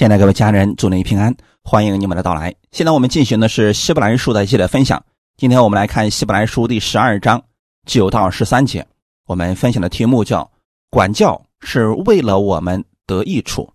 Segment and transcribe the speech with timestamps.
[0.00, 2.54] 现在各位家人，祝您平安，欢迎你们的到来。
[2.72, 5.04] 现在我们进行的是希伯来书的一系列分享。
[5.36, 7.44] 今天我们来看希伯来书第十二章
[7.84, 8.88] 九到十三节。
[9.26, 10.50] 我们分享的题目叫
[10.88, 13.70] “管教是为了我们得益处”。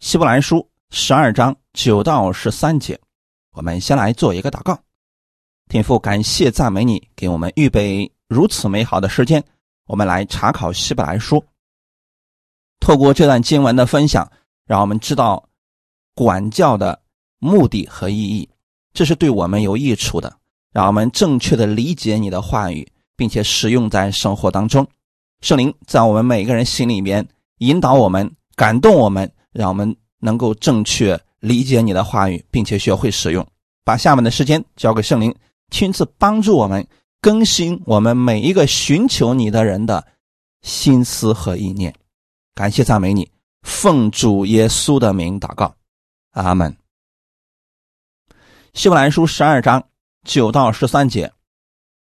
[0.00, 2.98] 希伯来书十二章九到十三节，
[3.52, 4.76] 我们先来做一个祷告。
[5.68, 9.40] 天父，感谢赞美你，给我们预备如此美好的时间，
[9.86, 11.44] 我们来查考希伯来书。
[12.80, 14.28] 透过这段经文的分享。
[14.70, 15.48] 让我们知道
[16.14, 17.02] 管教的
[17.40, 18.48] 目的和意义，
[18.94, 20.32] 这是对我们有益处的。
[20.72, 24.86] 让我们正确的理解你的话语，并且使用在生活当中。
[25.40, 27.26] 圣灵在我们每个人心里面
[27.58, 33.44] 引导我们、感动我们，让我们能够正确理解你的话语，并且学会使用。
[33.84, 35.34] 把下面的时间交给圣灵，
[35.72, 36.86] 亲自帮助我们
[37.20, 40.06] 更新我们每一个寻求你的人的
[40.62, 41.92] 心思和意念。
[42.54, 43.28] 感谢赞美你。
[43.62, 45.74] 奉主耶稣的名祷告，
[46.32, 46.76] 阿门。
[48.74, 49.84] 希伯来书十二章
[50.24, 51.32] 九到十三节。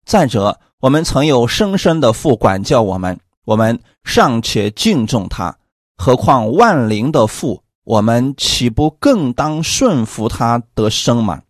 [0.05, 5.57] 再者，我们曾有生身的父管教我们，我们尚且敬重他，
[5.97, 7.63] 何况万灵的父？
[7.83, 11.41] 我们岂不更当顺服他得生吗？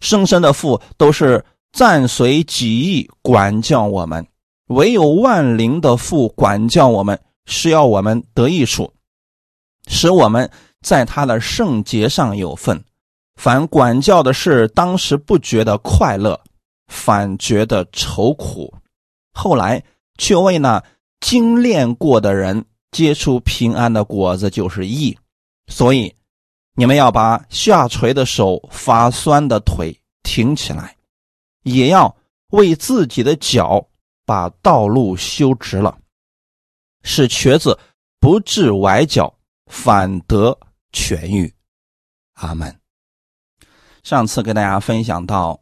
[0.00, 4.26] 生身的父都是暂随己意管教我们，
[4.68, 8.93] 唯有万灵的父管教我们，是要我们得益处。
[9.86, 10.50] 使我们
[10.82, 12.82] 在他的圣洁上有份。
[13.36, 16.40] 凡管教的事，当时不觉得快乐，
[16.86, 18.72] 反觉得愁苦；
[19.32, 19.82] 后来
[20.18, 20.82] 却为那
[21.20, 25.18] 精炼过的人结出平安的果子，就是义。
[25.66, 26.14] 所以，
[26.76, 30.96] 你们要把下垂的手、发酸的腿挺起来，
[31.64, 32.14] 也要
[32.50, 33.84] 为自己的脚
[34.24, 35.98] 把道路修直了，
[37.02, 37.76] 使瘸子
[38.20, 39.33] 不致崴脚。
[39.66, 40.58] 反得
[40.92, 41.52] 痊愈，
[42.34, 42.80] 阿门。
[44.02, 45.58] 上次给大家分享到，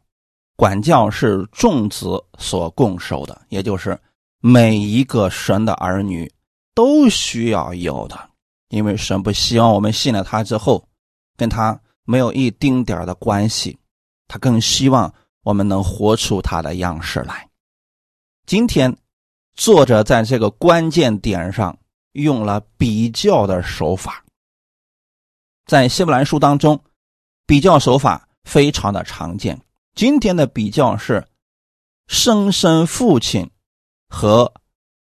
[0.56, 3.98] 管教是众子所共受的，也就是
[4.40, 6.30] 每一个神的儿女
[6.74, 8.30] 都需要有的，
[8.68, 10.88] 因为神不希望我们信了他之后
[11.36, 13.78] 跟他没有一丁点的关系，
[14.26, 17.48] 他更希望我们能活出他的样式来。
[18.44, 18.96] 今天，
[19.54, 21.78] 作者在这个关键点上。
[22.12, 24.24] 用了比较的手法，
[25.66, 26.82] 在希伯来书当中，
[27.46, 29.60] 比较手法非常的常见。
[29.94, 31.26] 今天的比较是
[32.06, 33.50] 生身父亲
[34.08, 34.52] 和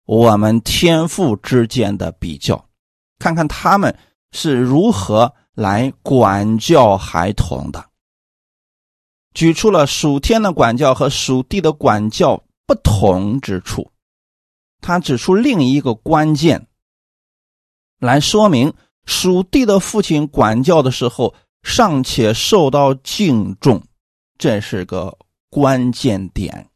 [0.04, 2.68] 我们天父之间的比较，
[3.18, 3.98] 看看他们
[4.32, 7.90] 是如何来管教孩童的。
[9.34, 13.90] 举出了属天的管教和属地的管教不同之处，
[14.80, 16.66] 他指出另一个关键。
[17.98, 18.72] 来说明
[19.04, 23.82] 属地的父亲管教的时候尚且受到敬重，
[24.38, 25.16] 这是个
[25.50, 26.68] 关键点。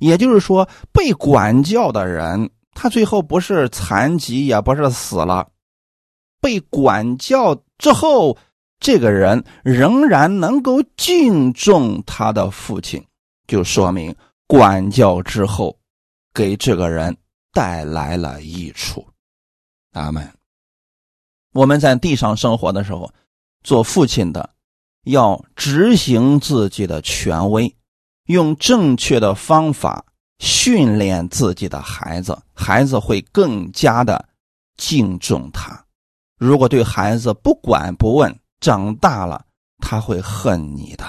[0.00, 5.48] 也就是说，被管教的人，他最后不是残疾，也不是死了，
[6.40, 8.36] 被管教之后，
[8.80, 13.02] 这个人仍然能够敬重他的父亲，
[13.46, 14.14] 就说明
[14.46, 15.78] 管教之后
[16.34, 17.16] 给这个人
[17.52, 19.06] 带来了益处。
[19.94, 20.32] 阿门。
[21.52, 23.12] 我们在地上生活的时候，
[23.62, 24.50] 做父亲的
[25.04, 27.74] 要执行自己的权威，
[28.26, 30.04] 用正确的方法
[30.38, 34.28] 训练自己的孩子，孩子会更加的
[34.76, 35.84] 敬重他。
[36.36, 39.44] 如果对孩子不管不问，长大了
[39.78, 41.04] 他会恨你的。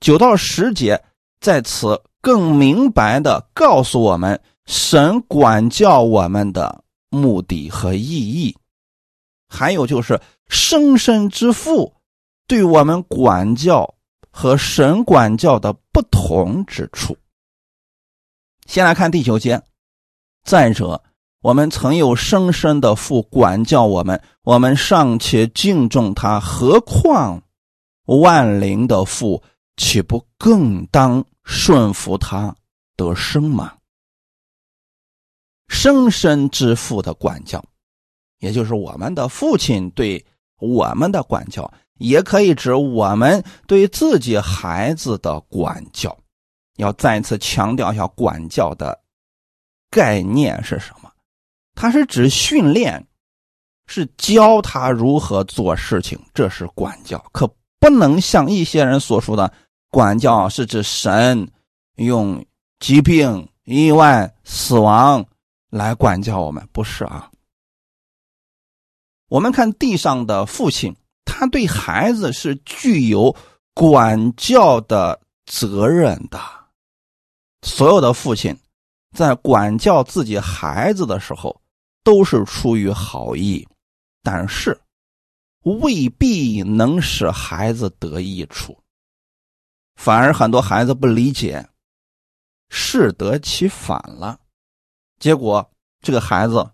[0.00, 1.04] 九到十节
[1.40, 6.83] 在此更明白的告诉我们，神管教我们的。
[7.14, 8.56] 目的和意义，
[9.48, 11.94] 还有就是生身之父
[12.46, 13.94] 对我们管教
[14.30, 17.16] 和神管教的不同之处。
[18.66, 19.62] 先来看第九节。
[20.42, 21.02] 再者，
[21.40, 27.42] 我们曾有生身的父管教我们，我们尚且敬重他，何况
[28.06, 29.42] 万灵的父，
[29.76, 32.54] 岂不更当顺服他
[32.96, 33.74] 得生吗？
[35.74, 37.62] 生身之父的管教，
[38.38, 40.24] 也就是我们的父亲对
[40.60, 46.16] 我们的管教，也可以指我们对自己孩子的管教。
[46.76, 48.98] 要再次强调一下，管教的
[49.90, 51.10] 概念是什么？
[51.74, 53.04] 它是指训练，
[53.86, 57.18] 是教他如何做事情，这是管教。
[57.32, 59.52] 可不能像一些人所说的，
[59.90, 61.48] 管教是指神
[61.96, 62.44] 用
[62.78, 65.24] 疾病、意外、死亡。
[65.74, 67.28] 来管教我们不是啊？
[69.28, 70.94] 我们看地上的父亲，
[71.24, 73.34] 他对孩子是具有
[73.74, 76.38] 管教的责任的。
[77.62, 78.56] 所有的父亲
[79.16, 81.60] 在管教自己孩子的时候，
[82.04, 83.66] 都是出于好意，
[84.22, 84.80] 但是
[85.62, 88.78] 未必能使孩子得益处，
[89.96, 91.68] 反而很多孩子不理解，
[92.68, 94.38] 适得其反了，
[95.18, 95.70] 结果
[96.00, 96.72] 这个孩子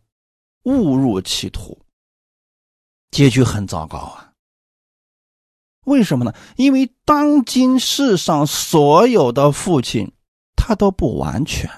[0.64, 1.78] 误入歧途，
[3.10, 4.32] 结局很糟糕啊！
[5.84, 6.34] 为什么呢？
[6.56, 10.12] 因为当今世上所有的父亲。
[10.62, 11.68] 他都不完全，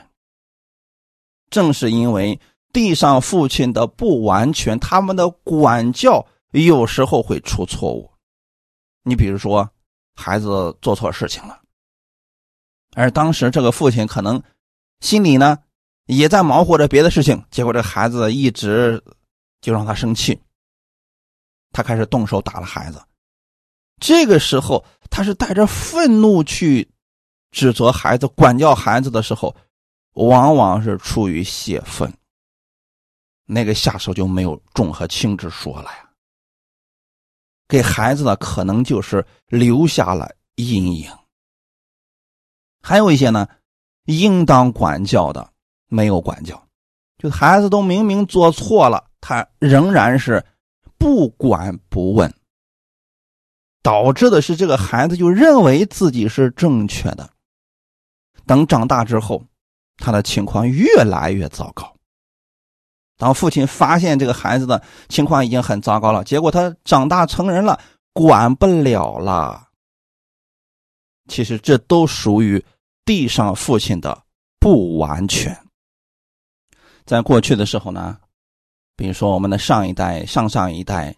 [1.51, 2.39] 正是因为
[2.73, 8.11] 地上父亲的不完全，他们的管教有时候会出错误。
[9.05, 9.71] 你比如说，
[10.17, 11.63] 孩子做错事情了，
[12.95, 14.43] 而当时这个父亲可能
[14.99, 15.61] 心里呢
[16.17, 19.03] 也在忙活着别的事情，结果这孩子一直
[19.61, 20.41] 就让他生气，
[21.73, 23.03] 他开始动手打了孩子。
[24.01, 26.89] 这个时候，他是带着愤怒去。
[27.55, 29.55] 指责孩子、管教孩子的时候，
[30.15, 32.11] 往往是出于泄愤，
[33.45, 36.11] 那个下手就没有重和轻之说了呀。
[37.69, 41.13] 给孩子的可能就是留下了阴影。
[42.81, 43.47] 还有一些呢，
[44.07, 45.52] 应当管教的
[45.93, 46.61] 没有管教，
[47.19, 50.43] 就孩子都明明做错了，他仍然是
[50.97, 52.33] 不管不问，
[53.83, 57.29] 导致的是这个孩子就认为自己是正确的。
[58.47, 59.45] 等长大之后，
[59.99, 61.95] 他的情况越来越糟糕。
[63.19, 67.79] 当父亲发现这个孩子的情况已经很糟糕了，结果他长大成人了，
[68.15, 69.69] 管不了了。
[71.29, 72.65] 其实这都属于
[73.05, 74.25] 地上父亲的
[74.59, 75.57] 不完全。
[77.05, 78.19] 在过去的时候呢，
[78.97, 81.17] 比如说我们的上一代、上上一代，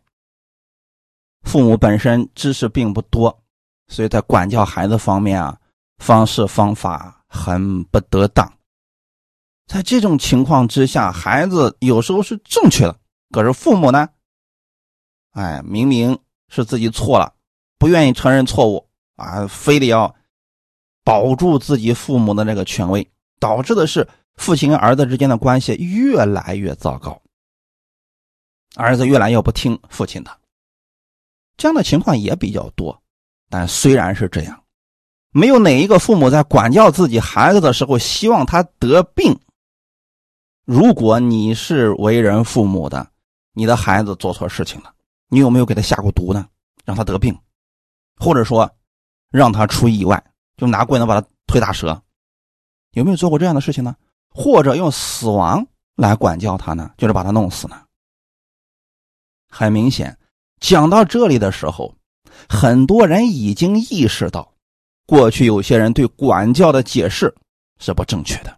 [1.42, 3.42] 父母本身知识并不多，
[3.88, 5.58] 所以在管教孩子方面啊。
[5.98, 8.52] 方式方法很不得当，
[9.68, 12.98] 在这种情况之下，孩子有时候是正确的，
[13.30, 14.08] 可是父母呢，
[15.30, 17.32] 哎，明明是自己错了，
[17.78, 20.12] 不愿意承认错误啊，非得要
[21.04, 23.08] 保住自己父母的那个权威，
[23.38, 27.20] 导致的是父亲跟儿子之间的关系越来越糟糕，
[28.76, 30.38] 儿子越来越不听父亲的，
[31.56, 33.02] 这样的情况也比较多，
[33.48, 34.60] 但虽然是这样。
[35.30, 39.36] 没有哪一个父母在管教自己孩子的时候希望他得病。
[40.64, 43.10] 如果你是为人父母的，
[43.52, 44.94] 你的孩子做错事情了，
[45.28, 46.48] 你有没有给他下过毒呢？
[46.84, 47.36] 让他得病，
[48.16, 48.70] 或者说
[49.30, 50.24] 让他出意外，
[50.56, 52.00] 就拿棍子把他腿打折？
[52.92, 53.96] 有没有做过这样的事情呢？
[54.34, 55.64] 或者用死亡
[55.96, 56.90] 来管教他呢？
[56.98, 57.80] 就是把他弄死呢？
[59.48, 60.18] 很明显，
[60.60, 61.94] 讲到这里的时候，
[62.48, 64.52] 很多人已经意识到。
[65.06, 67.32] 过去有些人对管教的解释
[67.78, 68.56] 是不正确的，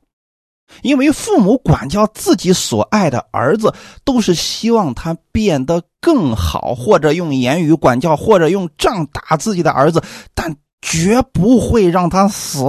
[0.82, 3.75] 因为父母管教自己所爱的儿子，
[4.05, 10.00] 都是希望他变得更好，或者用言语管教，或者用杖打自己的儿子，
[10.34, 12.64] 但绝不会让他死，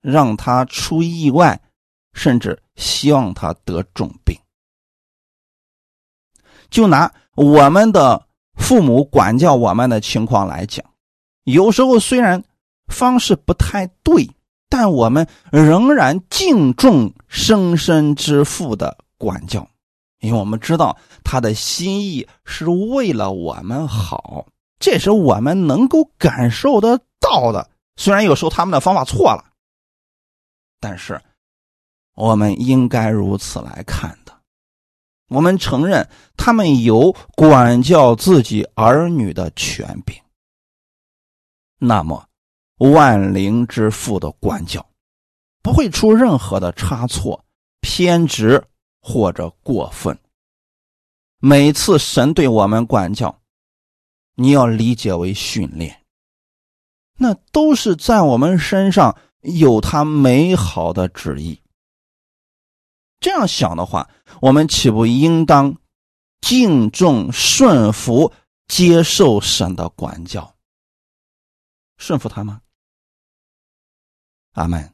[0.00, 1.60] 让他出意外，
[2.12, 4.36] 甚至希望他得重病。
[6.70, 10.84] 就拿我们的父母管教我们的情况来讲，
[11.44, 12.42] 有时候虽然。
[12.92, 14.28] 方式不太对，
[14.68, 19.64] 但我们仍然敬重生身之父的管教，
[20.18, 24.44] 因为我们知道他的心意是为了我们好，
[24.80, 27.70] 这是我们能够感受得到的。
[27.94, 29.44] 虽然有时候他们的方法错了，
[30.80, 31.22] 但是
[32.20, 34.32] 我们应该如此来看的。
[35.28, 40.16] 我们承认他们有管教自己儿女的权柄，
[41.78, 42.26] 那么。
[42.82, 44.88] 万灵之父的管教，
[45.62, 47.44] 不会出任何的差错、
[47.82, 48.64] 偏执
[49.02, 50.18] 或者过分。
[51.40, 53.42] 每次神对我们管教，
[54.34, 56.00] 你要理解为训练，
[57.18, 61.60] 那都是在我们身上有他美好的旨意。
[63.20, 64.08] 这样想的话，
[64.40, 65.76] 我们岂不应当
[66.40, 68.32] 敬重、顺服、
[68.66, 70.54] 接受神的管教，
[71.98, 72.62] 顺服他吗？
[74.54, 74.92] 阿门。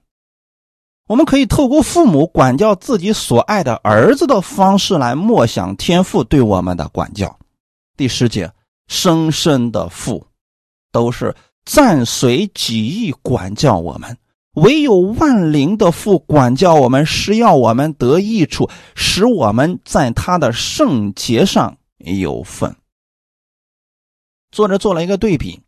[1.07, 7.39] 我们可以透过父母管教自己所爱的儿子的方式来默想天父对我们的管教。
[7.97, 8.53] 第十节，
[8.89, 10.27] 生生的父
[10.91, 14.19] 都是暂随己意管教我们，
[14.57, 22.75] 唯有万灵的父管教我们，是要我们得益处，使我们在他的圣洁上有份。
[24.51, 25.61] 作者做了一个对比，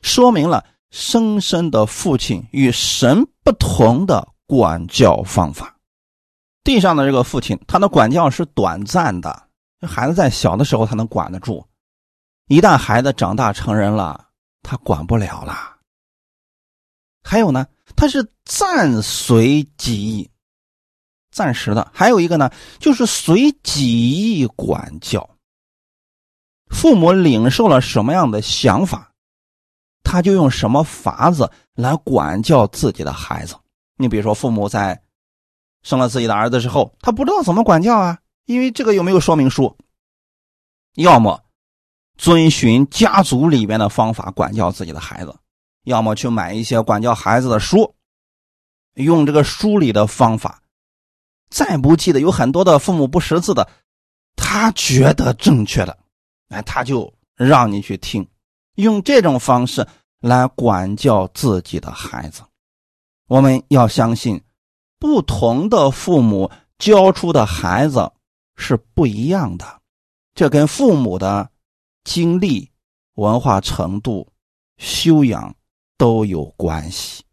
[0.00, 5.76] 说明了生生的父亲与神不同的管教方法。
[6.64, 9.44] 地上的这个父亲，他的管教是短暂的，
[9.86, 11.64] 孩子在小的时候他能管得住，
[12.48, 14.28] 一旦孩子长大成人了，
[14.62, 15.76] 他管不了了。
[17.22, 20.30] 还有呢，他是暂随己意，
[21.30, 25.28] 暂时的；还有一个呢，就是随己意管教。
[26.68, 29.12] 父母领受了什么样的想法，
[30.02, 33.56] 他就用什么法子来管教自己的孩子。
[33.96, 35.00] 你比如说，父母在
[35.82, 39.76] 生了自己的儿子之后，他不知道怎么管教啊，因为这个有没有说明书？
[40.96, 41.40] 要么
[42.16, 45.36] 遵循家族里边的方法管教自己的孩子，
[45.84, 47.94] 要么去买一些管教孩子的书，
[48.94, 50.60] 用这个书里的方法。
[51.48, 53.68] 再不记得，有很多的父母不识字的，
[54.34, 55.96] 他觉得正确的。
[56.48, 58.26] 哎，他就让你去听，
[58.74, 59.86] 用这种方式
[60.20, 62.42] 来管教自己的孩子。
[63.28, 64.42] 我们要相信，
[64.98, 68.10] 不同的父母教出的孩子
[68.56, 69.80] 是不一样的，
[70.34, 71.48] 这跟父母的
[72.04, 72.70] 经历、
[73.14, 74.28] 文化程度、
[74.76, 75.54] 修养
[75.96, 77.24] 都有关系。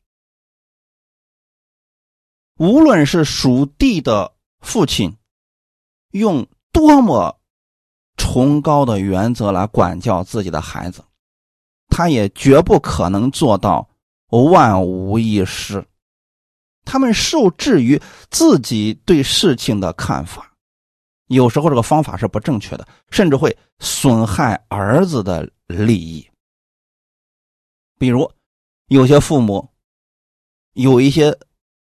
[2.57, 5.17] 无论是属地的父亲，
[6.11, 7.37] 用多么。
[8.17, 11.03] 崇高的原则来管教自己的孩子，
[11.87, 13.89] 他也绝不可能做到
[14.29, 15.83] 万无一失。
[16.85, 17.99] 他们受制于
[18.29, 20.53] 自己对事情的看法，
[21.27, 26.29] 有时候这个方法是不正确的，甚至会损害儿子的利益。
[27.97, 28.31] 比如，
[28.91, 29.69] 有些父母
[30.73, 31.39] 有一些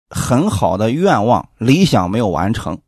[0.09, 2.81] 很好的愿望、理想没有完成。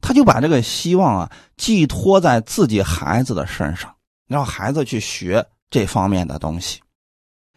[0.00, 3.94] 他就把这个希望啊寄托在自己孩子的身上，
[4.26, 6.80] 让孩子去学这方面的东西，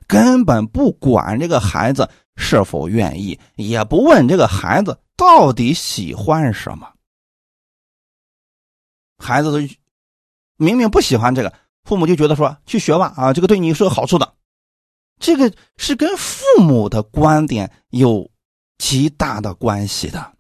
[0.06, 6.92] 根本不管这个孩子是否愿意，也不问这个孩子到底喜欢什么。
[9.18, 9.76] 孩子都
[10.58, 11.54] 明明不喜欢这个，
[11.86, 14.33] 父母就觉得说去学吧啊，这个对你是有好处的，
[15.24, 18.30] 这个是跟父母的观点有
[18.78, 20.34] 极大的关系的。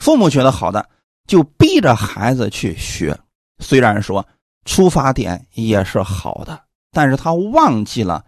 [0.00, 0.90] 父母觉得好的，
[1.28, 3.16] 就逼着孩子去学。
[3.60, 4.26] 虽然说
[4.64, 8.24] 出发点也是好的，但是他忘记了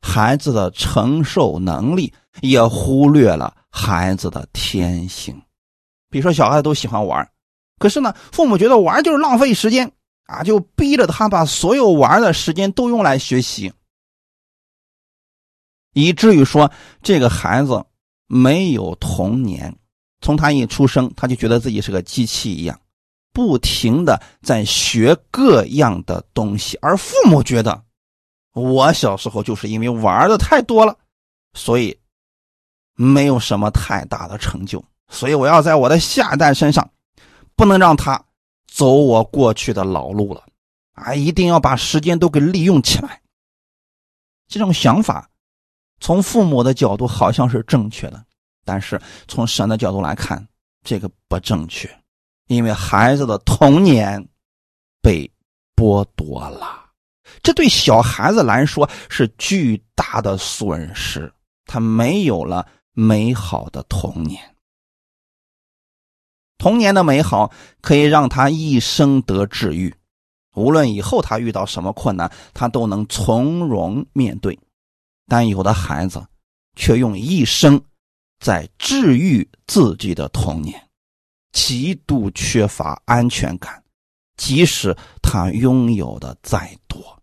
[0.00, 5.42] 孩子的承受能力，也忽略了孩子的天性。
[6.08, 7.28] 比如说，小孩子都喜欢玩，
[7.80, 9.90] 可是呢，父母觉得玩就是浪费时间
[10.26, 13.72] 啊，就逼着他把所有玩的时间都用来学习，
[15.96, 16.70] 以至于说
[17.02, 17.82] 这个孩子
[18.26, 19.74] 没有童年。
[20.20, 22.78] 从他一出生，他就觉得自己是个机器一样，
[23.32, 26.78] 不停的在学各样的东西。
[26.82, 27.82] 而父母觉得，
[28.52, 30.94] 我小时候就是因为玩的太多了，
[31.54, 31.98] 所以
[32.94, 34.84] 没有什么太大的成就。
[35.08, 36.90] 所以我要在我的下一代身上，
[37.54, 38.22] 不能让他
[38.66, 40.44] 走我过去的老路了，
[40.92, 43.22] 啊，一定要把时间都给利用起来。
[44.48, 45.30] 这种想法，
[46.00, 48.24] 从父母的角度好像是正确的。
[48.64, 50.44] 但是从神的角度来看，
[50.82, 51.88] 这个不正确，
[52.48, 54.28] 因为孩子的童年
[55.00, 55.30] 被
[55.76, 56.90] 剥夺了，
[57.44, 61.32] 这对小孩子来说是巨大的损失，
[61.64, 64.42] 他没有了美好的童年。
[66.58, 69.94] 童年的美好可以让他一生得治愈，
[70.54, 74.58] 无论以后他遇到什么困难，他都能从容面对。
[75.26, 76.26] 但有的孩子
[76.74, 77.82] 却用一生。
[78.38, 80.90] 在治愈自己的童年，
[81.52, 83.82] 极度缺乏安全感，
[84.36, 87.22] 即使他拥有的再多，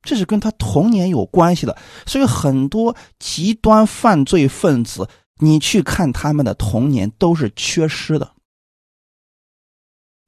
[0.00, 1.78] 这是跟他童年有关系的。
[2.06, 8.34] 所以很多极端犯罪分子，你去看他们的童年都是缺失的，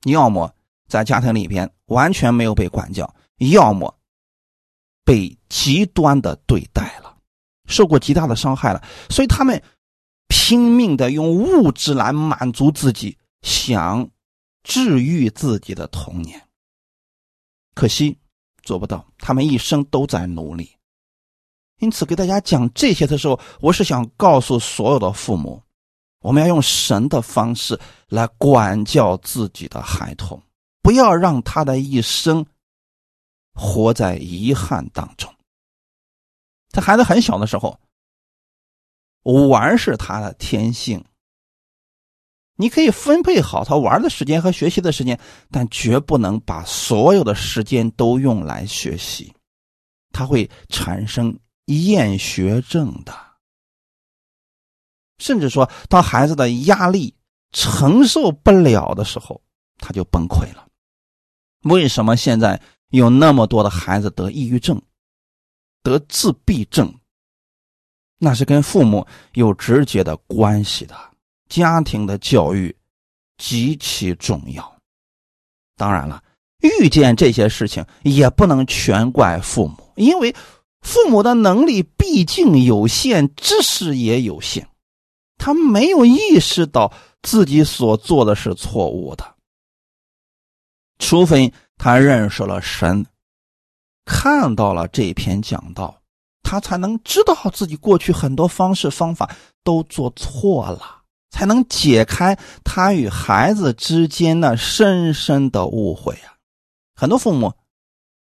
[0.04, 0.54] 要么
[0.86, 3.95] 在家庭里边完全没有被管教，要么
[5.06, 7.16] 被极端的对待了。
[7.66, 9.62] 受过极大的伤害了，所以他们
[10.28, 14.08] 拼命的用物质来满足自己，想
[14.62, 16.40] 治愈自己的童年。
[17.74, 18.18] 可惜
[18.62, 20.70] 做不到，他们一生都在努力。
[21.78, 25.62] 因此，给大家讲这些的时候，我是想告诉所有的父母，
[26.20, 30.42] 我们要用神的方式来管教自己的孩童，
[30.82, 32.46] 不要让他的一生
[33.56, 35.34] 活在遗憾当中。
[36.70, 37.80] 他孩子很小的时候，
[39.48, 41.04] 玩是他的天性。
[42.58, 45.18] 你可以分配好他玩的时间和学习的时间，
[45.50, 49.34] 但绝不能把所有的时间都用来学习，
[50.10, 53.12] 他会产生厌学症的。
[55.18, 57.14] 甚至说，当孩子的压力
[57.52, 59.42] 承受不了的时候，
[59.78, 60.66] 他就崩溃了。
[61.64, 64.80] 为什么现在有那么多的孩子得抑郁症、
[65.82, 66.92] 得自闭症？
[68.18, 70.96] 那是跟父母有直接的关系的。
[71.48, 72.74] 家庭的教育
[73.38, 74.76] 极其重要。
[75.76, 76.22] 当然了，
[76.60, 80.34] 遇见这些事情也不能全怪父母，因为
[80.80, 84.66] 父母的能力毕竟有限，知识也有限，
[85.36, 89.36] 他没有意识到自己所做的是错误的。
[90.98, 93.06] 除非他认识了神，
[94.04, 96.02] 看到了这篇讲道，
[96.42, 99.30] 他才能知道自己过去很多方式方法
[99.62, 100.94] 都做错了。
[101.28, 106.32] 才能解开他与孩子之间那深深的误会啊！
[106.94, 107.52] 很多父母，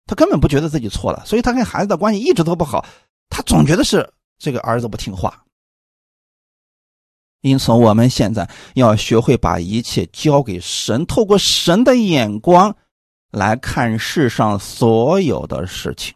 [0.07, 2.87] 他根本不觉得自己错了，所以他跟孩子的关系一直都不好。
[3.29, 5.45] 他总觉得是这个儿子不听话。
[7.43, 12.75] 因此，我们现在要学会把一切交给神，透过神的眼光
[13.35, 16.15] 来看世上所有的事情。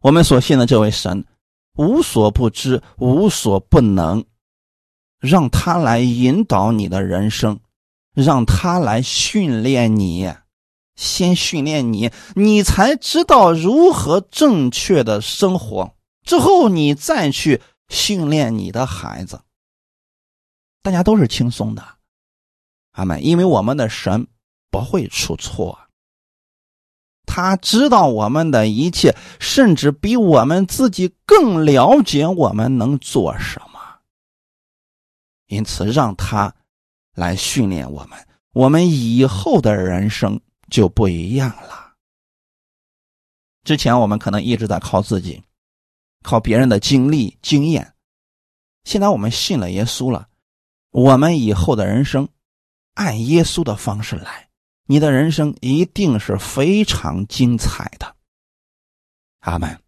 [0.00, 1.24] 我们所信的这位神，
[1.74, 4.24] 无所不知，无所不能。
[5.18, 7.58] 让他来引导你的人生，
[8.12, 10.32] 让他来训练你，
[10.94, 15.96] 先训练你，你才知道如何正确的生活。
[16.22, 19.40] 之后你再去训练你的孩子，
[20.82, 21.82] 大家都是轻松的，
[22.92, 23.24] 阿门。
[23.24, 24.26] 因为我们的神
[24.70, 25.78] 不会出错，
[27.24, 34.00] 他知道我们的一切，甚至比我们自己更了解我们能做什么。
[35.46, 36.54] 因此，让他
[37.14, 41.94] 来训练我们，我们以后的人生就不一样了。
[43.64, 45.42] 之前我们可能一直在靠自己，
[46.22, 47.94] 靠别人的经历经验。
[48.84, 50.28] 现在我们信了耶稣了，
[50.90, 52.28] 我们以后的人生
[52.94, 54.45] 按耶稣的方式来，
[54.86, 58.16] 你的人生一定是非常精彩的。
[59.40, 59.80] 阿门。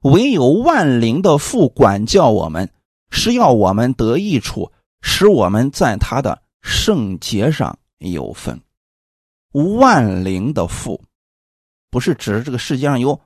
[0.00, 2.72] 唯有万灵的父管教我们。
[3.08, 8.60] 是要我们得益处，使我们在他的圣洁上有份。
[9.52, 11.02] 万灵的父，
[11.88, 13.20] 不是指这个世界上有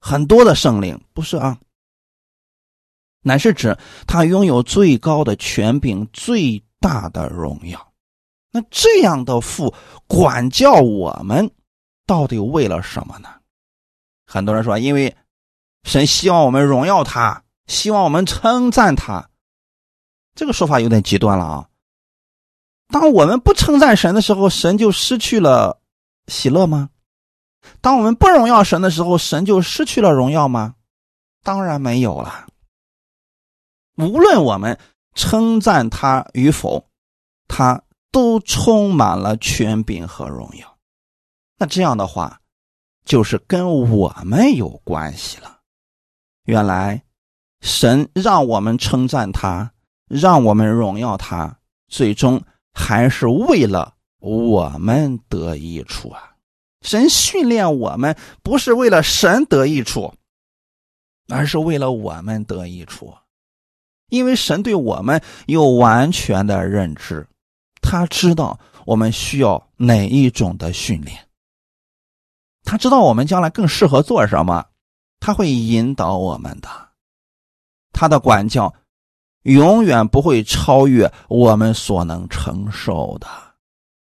[0.00, 1.58] 很多的圣灵，不是啊，
[3.22, 7.85] 乃是指他拥有最高的权柄、最大的荣耀。
[8.52, 9.74] 那这样的父
[10.06, 11.50] 管教我们，
[12.06, 13.28] 到底为了什么呢？
[14.26, 15.16] 很多人说，因为
[15.84, 17.42] 神希望我们荣耀他。
[17.66, 19.28] 希望我们称赞他，
[20.36, 21.68] 这个说法有点极端了啊！
[22.86, 25.80] 当我们不称赞神的时候，神就失去了
[26.28, 26.90] 喜乐吗？
[27.80, 30.76] 当我们不荣耀神的时候，神就失去了荣耀吗？
[31.42, 32.46] 当然没有了。
[33.96, 34.78] 无论我们
[35.14, 36.88] 称赞他与否，
[37.48, 40.76] 他都充满了权柄和荣耀。
[41.58, 42.40] 那这样的话，
[43.04, 45.60] 就是跟我们有关系了。
[46.44, 47.02] 原来。
[47.62, 49.72] 神让我们称赞他，
[50.08, 52.40] 让我们荣耀他，最终
[52.74, 56.36] 还是为了我们得益处啊！
[56.82, 60.14] 神训练我们，不是为了神得益处，
[61.28, 63.12] 而是为了我们得益处。
[64.10, 67.26] 因为神对我们有完全的认知，
[67.88, 71.16] 他知道我们需要哪一种的训练，
[72.64, 74.66] 他知道我们将来更适合做什么，
[75.20, 76.68] 他会引导我们的。
[77.92, 78.74] 他的管教
[79.42, 83.28] 永远不会超越我们所能承受的，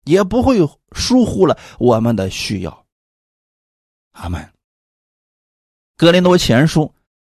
[0.05, 0.57] 也不会
[0.93, 2.85] 疏忽了我们的需要。
[4.13, 4.49] 阿门。
[5.97, 6.89] 格林多前书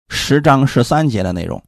[0.07, 1.61] 十章十三节的内容：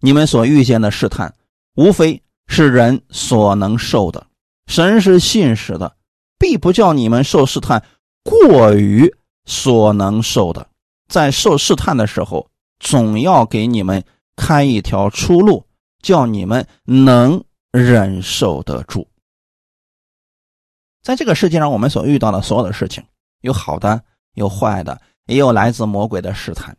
[0.00, 1.34] 你们所遇见的试探，
[1.74, 4.26] 无非是人所能受的。
[4.66, 5.96] 神是信实的，
[6.38, 7.84] 必不叫你们受试探
[8.22, 10.68] 过于所能受的。
[11.08, 12.48] 在受试探的时候。
[12.84, 14.02] 总要给你们
[14.34, 15.64] 开一条出路，
[16.02, 19.06] 叫你们能忍受得住。
[21.00, 23.04] 在这个世界上，我们所遇到的所有的事情，
[23.42, 24.02] 有好的，
[24.34, 26.76] 有坏的，也有来自魔鬼的试探。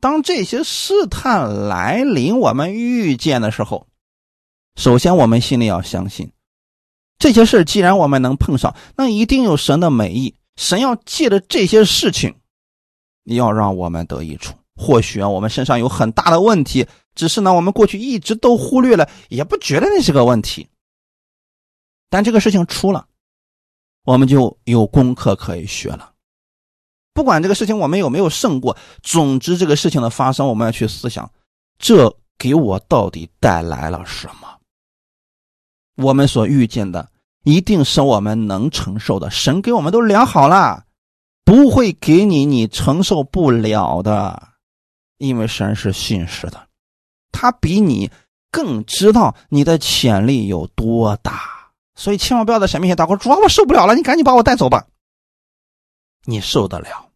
[0.00, 3.86] 当这些试探来临，我们遇见的时候，
[4.76, 6.32] 首先我们心里要相信，
[7.18, 10.34] 这些事既然我们能碰上，那一定有神的美意。
[10.56, 12.36] 神要借着这些事情，
[13.24, 14.54] 要让我们得益处。
[14.76, 20.68] 或许啊，我们身上有很大的问题，只是呢，我们过去一直都忽略了，也不觉得那是个问题。
[22.08, 23.06] 但这个事情出了，
[24.04, 26.12] 我们就有功课可以学了。
[27.12, 31.30] 不管这个事情我们有没有胜过，总之这个事情的发生，我们要去思想，
[31.78, 34.49] 这给我到底带来了什么？
[36.00, 37.08] 我们所遇见的
[37.42, 40.84] 一定是我们能承受的，神给我们都量好了，
[41.44, 44.48] 不会给你你承受不了的，
[45.18, 46.68] 因为神是信实的，
[47.32, 48.10] 他比你
[48.50, 54.86] 更知道你的潜力有多大，所以千万不要在神面前祷告，主啊，我受不了了，你赶紧把我带走吧。
[56.24, 57.08] 你受得了？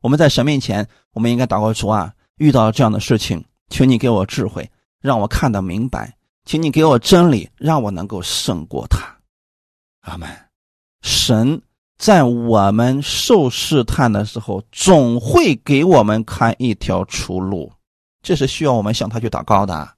[0.00, 4.68] 我们在神面前，我们应该祷告主啊，遇到这样的事情，请你给我智慧，
[5.00, 6.08] 让我看得明白；，
[6.48, 9.20] 请你给我真理，让我能够胜过他。
[10.00, 10.26] 阿门。
[11.02, 11.60] 神
[11.98, 17.70] 在我们受试探的时候，总会给我们开一条出路，
[18.22, 19.94] 这是需要我们向他去祷告的，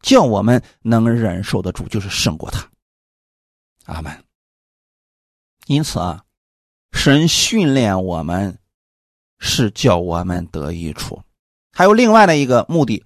[0.00, 2.66] 叫我们能忍受得住，就是胜过他。
[3.84, 4.24] 阿门。
[5.66, 6.24] 因此啊。
[6.92, 8.58] 神训练我们，
[9.38, 11.22] 是叫我们得益处，
[11.72, 13.04] 还有另外的一个目的，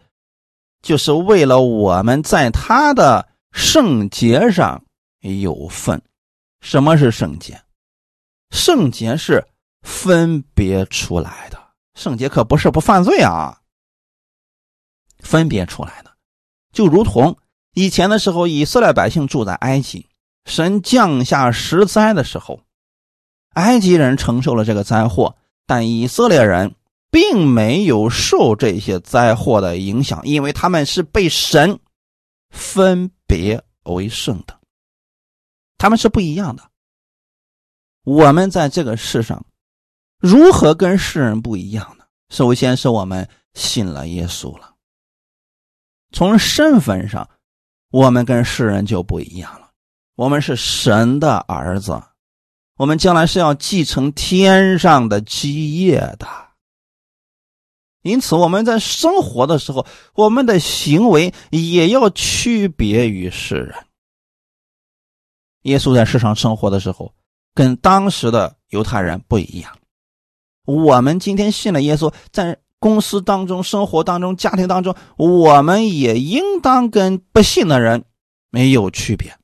[0.82, 4.84] 就是为了我们在他的圣洁上
[5.20, 6.00] 有份。
[6.60, 7.62] 什么是圣洁？
[8.50, 9.46] 圣洁是
[9.82, 11.58] 分别出来的，
[11.94, 13.60] 圣洁可不是不犯罪啊。
[15.20, 16.10] 分别出来的，
[16.72, 17.36] 就如同
[17.74, 20.08] 以前的时候，以色列百姓住在埃及，
[20.46, 22.60] 神降下十灾的时候。
[23.54, 26.74] 埃及人承受了这个灾祸，但以色列人
[27.10, 31.78] 并没有受这些灾祸的影响，因为他们是被神
[32.50, 34.58] 分别为圣的，
[35.78, 36.70] 他们是不一样的。
[38.04, 39.44] 我们在这个世上
[40.18, 42.04] 如何跟世人不一样呢？
[42.30, 44.74] 首先是我们信了耶稣了，
[46.12, 47.28] 从身份上，
[47.90, 49.70] 我们跟世人就不一样了，
[50.14, 52.00] 我们是神的儿子。
[52.76, 56.26] 我们将来是要继承天上的基业的，
[58.02, 63.74] 因此我们在生活的时候，我们的行为也要区别于世人。
[65.62, 67.14] 耶稣在世上生活的时候，
[67.54, 69.76] 跟当时的犹太人不一样。
[70.64, 78.04] 我们今天信了耶稣，在公司当中、生活当中、家庭当中，我们也应当跟不信的人
[78.50, 79.36] 没有区别，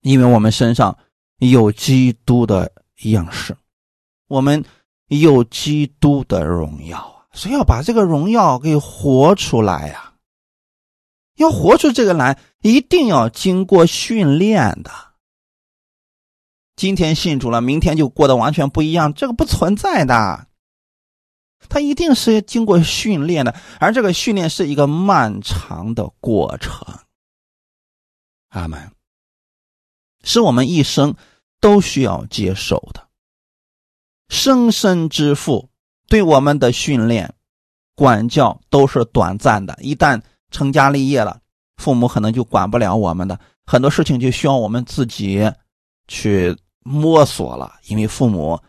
[0.00, 0.98] 因为我们身上。
[1.38, 2.72] 有基督的
[3.10, 3.54] 样式，
[4.26, 4.64] 我们
[5.08, 7.26] 有基督的荣耀啊！
[7.32, 10.14] 所以要把这个荣耀给活出来呀！
[11.36, 14.90] 要活出这个来，一定要经过训练的。
[16.74, 20.48] 今天信主了，明天就过得完全不一样，这个不存在的。
[21.68, 26.86] 他一定是经过训练的，而这个训练是一个漫长的过程。
[28.48, 28.92] 阿门。
[30.22, 31.14] 是我们一生
[31.60, 33.05] 都需要接受的。
[34.28, 35.68] 生身之父
[36.08, 37.32] 对我们的训练、
[37.94, 39.76] 管教都是短暂的。
[39.80, 41.40] 一旦成家立业了，
[41.76, 45.50] 父母可能就管不了我们的很多事情，就需要我们自己
[46.08, 47.74] 去摸索了。
[47.86, 48.60] 因为父母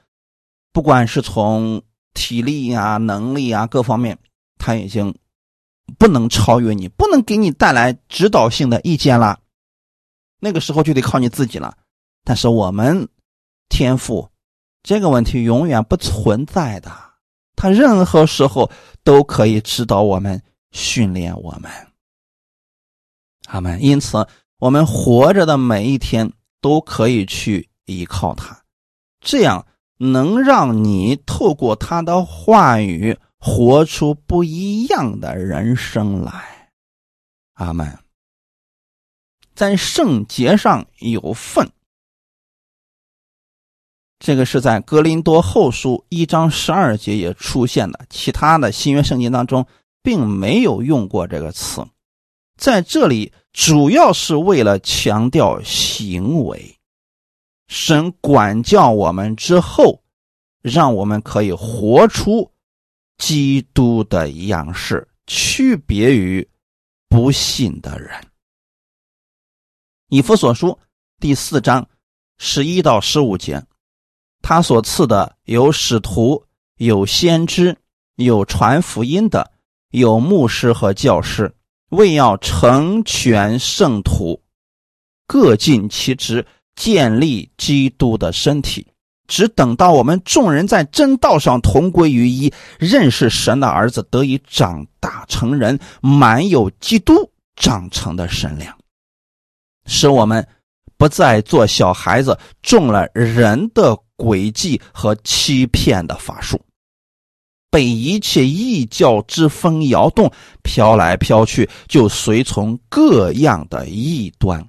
[0.72, 1.82] 不管是从
[2.14, 4.18] 体力啊、能力啊各方面，
[4.58, 5.16] 他已经
[5.98, 9.40] 不能超越你，不能给你带来指导性的意见了。
[10.40, 11.78] 那个时候就得靠你自己了，
[12.24, 13.08] 但是我们
[13.70, 14.30] 天赋
[14.88, 16.90] 这个问题永远不存在的，
[17.58, 18.72] 他任何时候
[19.04, 21.70] 都可以指导我们、训练我们。
[23.48, 23.84] 阿门。
[23.84, 24.26] 因此，
[24.60, 28.64] 我们活着的每一天都可以去依靠他，
[29.20, 36.72] 这样能让你透过他的话语活出不一样的人生来。
[37.56, 38.00] 阿门。
[39.54, 41.70] 在圣洁上有份，
[44.20, 49.66] 这个是在格林多后书一章十二节也出现的，其他的新约圣经当中
[50.02, 51.86] 并没有用过这个词，
[52.58, 56.78] 在这里主要是为了强调行为，
[57.68, 60.02] 神管教我们之后，
[60.62, 62.52] 让我们可以活出
[63.18, 66.48] 基督的样式，区别于
[67.08, 68.20] 不信的人。
[70.10, 70.80] 以弗所书
[71.20, 71.88] 第四章
[72.38, 73.64] 十一到十五节，
[74.42, 76.46] 他所赐的有使徒，
[76.78, 77.76] 有先知，
[78.16, 79.52] 有传福音的，
[79.92, 81.54] 有牧师和教师，
[81.90, 84.42] 为要成全圣徒，
[85.28, 86.46] 各尽其职，
[86.76, 88.88] 建立基督的身体，
[89.28, 98.78] 只等到我们众人在真道上同归于一，认识神的儿子，得以长大成人，满有基督长成的身量，
[99.86, 100.48] 使我们
[100.98, 106.60] 不再做小孩子，中了人的诡计和欺骗的法术。
[107.70, 110.32] 被一切异教之风摇动，
[110.64, 114.68] 飘来飘去，就随从各样的异端，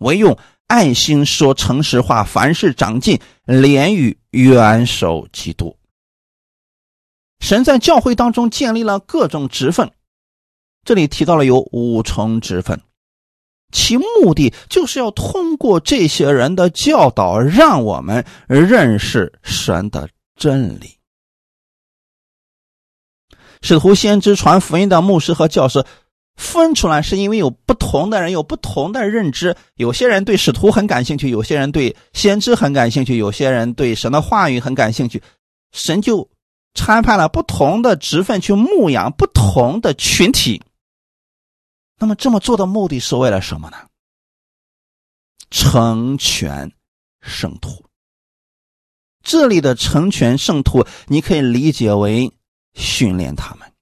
[0.00, 5.74] 唯用爱心说诚实话，凡事长进，连与元首基督。
[7.40, 9.90] 神在教会当中建立了各种职分，
[10.84, 12.78] 这里提到了有五重职分，
[13.74, 20.96] 其目的就是要通过这些人的教导，让我们认识神的真理。
[23.60, 25.84] 使徒、先知、传福音的牧师和教师
[26.36, 29.56] 分出来，是因为有不同的人有不同的认知。
[29.74, 35.20] 有些人对使徒很感兴趣，有些人对先知很感兴趣，有些人对神的话语很感兴趣。
[35.72, 36.28] 神就
[36.74, 40.62] 参派了不同的职分去牧养不同的群体。
[41.98, 43.76] 那么这么做的目的是为了什么呢？
[45.50, 46.72] 成全
[47.20, 47.84] 圣徒。
[49.22, 52.32] 这里的成全圣徒，你可以理解为。
[52.76, 53.72] 训练他们，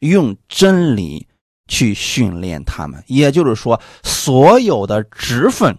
[0.00, 1.26] 用真理
[1.66, 5.78] 去训练他们，也就是说，所有的职分，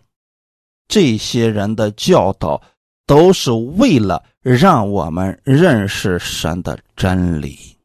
[0.88, 2.64] 这些人的教导，
[3.06, 7.78] 都是为了让我们认识神的真理。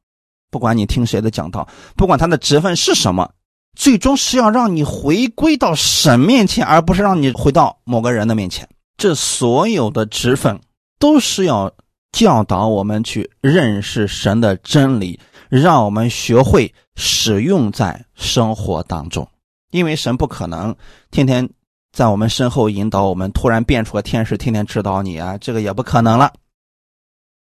[0.54, 3.28] 不管你听谁的讲道，不管他的职分是什么，
[3.76, 8.68] 最终是要让你回归到神面前，而不是让你回到某个人的面前。
[8.96, 10.60] 这所有的职分
[11.00, 11.72] 都是要。
[12.12, 19.28] 教导我们去认识神的真理，让我们学会使用在生活当中。
[19.72, 20.76] 因为神不可能
[21.10, 21.50] 天天
[21.92, 26.32] 在我们身后引导我们，突然变出个天使天天指导你啊，这个也不可能了。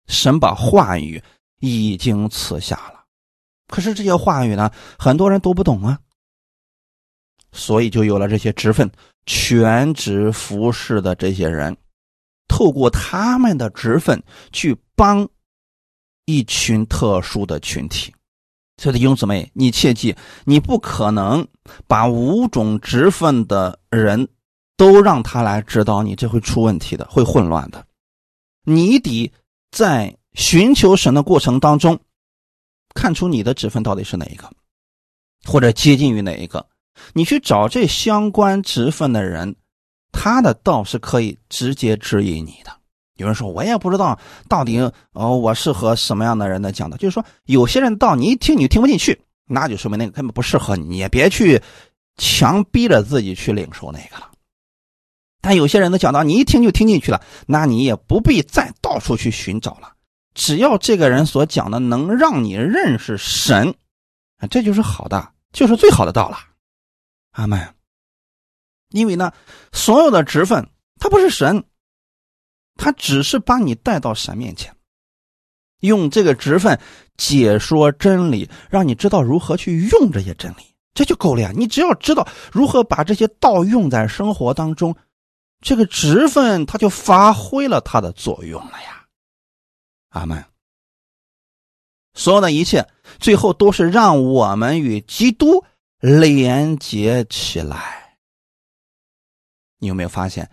[0.09, 1.23] 神把话语
[1.61, 3.02] 已经赐下了，
[3.73, 5.99] 可是这些话语呢，很多人都不懂啊，
[7.53, 8.91] 所以就有了这些职分、
[9.25, 11.75] 全职服侍的这些人。
[12.49, 15.27] 透过他们的职分去帮
[16.27, 18.15] 一群特殊的群体，
[18.77, 21.49] 所以弟兄姊妹，你切记，你不可能
[21.87, 24.29] 把五种职分的人
[24.77, 27.83] 都让他来指导你，这会出问题的，会混乱的。
[28.65, 29.33] 你得
[29.71, 31.99] 在寻求神的过程当中，
[32.95, 34.51] 看出你的职分到底是哪一个，
[35.45, 36.67] 或者接近于哪一个，
[37.13, 39.55] 你去找这相关职分的人。
[40.15, 42.71] 他的道是可以直接指引你的。
[43.17, 44.79] 有人说，我也不知道到底
[45.13, 46.99] 哦，我适合什么样的人的讲的。
[46.99, 51.63] 就是说，有些人道你一听你就听不进去，那就说明那个根本不适合你，也别去
[52.19, 54.31] 强逼着自己去领受那个了。
[55.41, 59.92] 但有些人的讲道你一听就听进去了，那你也不必再到处去寻找了。
[60.35, 63.75] 只要这个人所讲的能让你认识神，
[64.51, 66.39] 这就是好的，就是最好的道了。
[67.33, 67.75] 阿门。
[68.91, 69.33] 因为呢，
[69.73, 70.69] 所有的职分，
[70.99, 71.65] 他不是神，
[72.77, 74.75] 他只是把你带到神面前，
[75.81, 76.79] 用这个职分
[77.17, 81.53] 解说真理，让你知道如何去用这些真理，这就够了呀。
[81.55, 84.95] 你只要知道如何把这些道用在生活当中，
[85.63, 89.02] 这个职分它就发挥了它的作用了呀。
[90.13, 90.43] 阿门。
[92.15, 95.65] 所有的一切，最后都是让我们与基督
[95.99, 98.19] 连接起来。
[99.79, 100.51] 你有没有发现，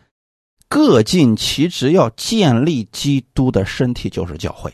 [0.68, 4.74] 各尽其职要建立基督的身体，就是教会，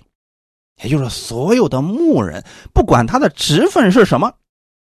[0.83, 4.33] 也就是所有的牧人，不管他的职分是什么，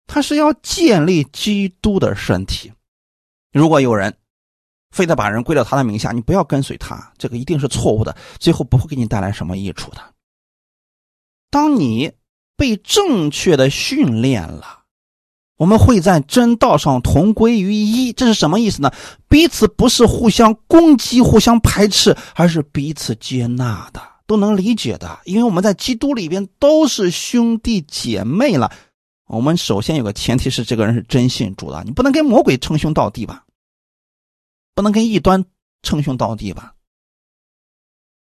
[0.06, 2.72] 他是要建立基督的身体。
[3.52, 4.16] 如果有人
[4.92, 9.96] 非得把人归到他的名下，你不要跟随他，这个一定是错误的，最后不会给你带来什么益处的。
[11.50, 12.12] 当你
[12.56, 14.78] 被正确的训练了。
[15.58, 18.90] 我们会在真道上同归于一，这是什么意思呢？
[19.28, 25.20] 彼此不是互相攻击、互相排斥，而是彼此接纳的，都能理解的。
[25.24, 28.72] 因为我们在基督里边都是兄弟姐妹了。
[29.28, 33.44] 我们首先有个前提是这个人是真信主的，你不能跟魔鬼称兄道弟吧？
[34.74, 35.44] 不能跟异端
[35.82, 36.74] 称兄道弟吧？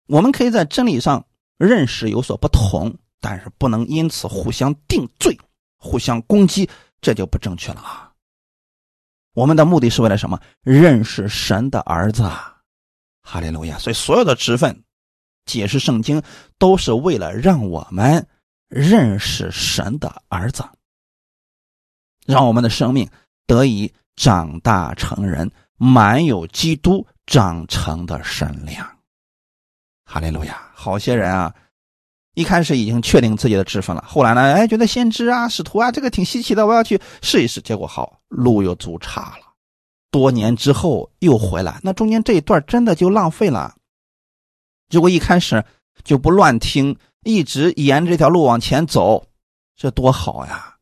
[0.07, 5.39] 我们可以在真理上认识有所不同，但是不能因此互相定罪、
[5.77, 6.69] 互相攻击。
[7.01, 8.13] 这就不正确了啊！
[9.35, 10.41] 我们的目的是为了什么？
[10.63, 12.23] 认识神的儿子，
[13.23, 13.77] 哈利路亚！
[13.77, 14.85] 所以所有的职分
[15.47, 16.23] 解释圣经，
[16.59, 18.25] 都是为了让我们
[18.69, 20.65] 认识神的儿子，
[22.25, 23.11] 让我们的生命
[23.49, 28.87] 得以长大成人，满有基督长成的身量。
[30.05, 30.71] 哈利路亚！
[30.75, 31.55] 好些人啊，
[32.35, 37.61] 一开始已经确定自己的职分了，后来呢，哎，觉得先知啊、使徒啊，这个挺稀奇的，我要去试一试。
[37.61, 39.53] 结果好，路又走岔了。
[40.11, 43.75] 多年之后又回来，那中间这一段真的就浪费了。
[44.91, 45.65] 如果一开始
[46.05, 49.25] 就不乱听，一直沿着这条路往前走，
[49.75, 50.77] 这多好呀！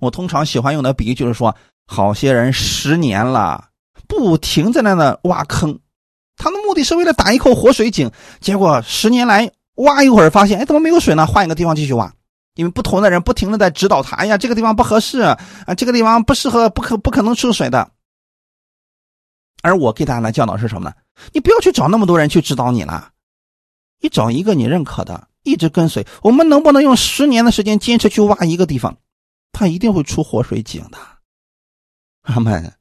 [0.00, 1.54] 我通常喜欢用的比喻就是说，
[1.86, 3.68] 好些人十年了，
[4.08, 5.78] 不停在那那挖坑，
[6.36, 11.26] 他的目的是为了打一口活水井，结果十年来挖一会儿，发现哎怎么没有水呢？
[11.26, 12.12] 换一个地方继续挖，
[12.54, 15.38] 因为不同的人不停的在指导他，哎呀这个地方不合适啊，
[15.76, 17.90] 这个地方不适合，不可不可能出水的。
[19.62, 20.94] 而我给大家的教导是什么呢？
[21.32, 23.10] 你不要去找那么多人去指导你了，
[24.00, 26.06] 你找一个你认可的，一直跟随。
[26.22, 28.96] 我们能不能用十年的时间坚持去挖一个地方？
[29.52, 30.98] 他一定会出活水井的，
[32.22, 32.74] 阿门。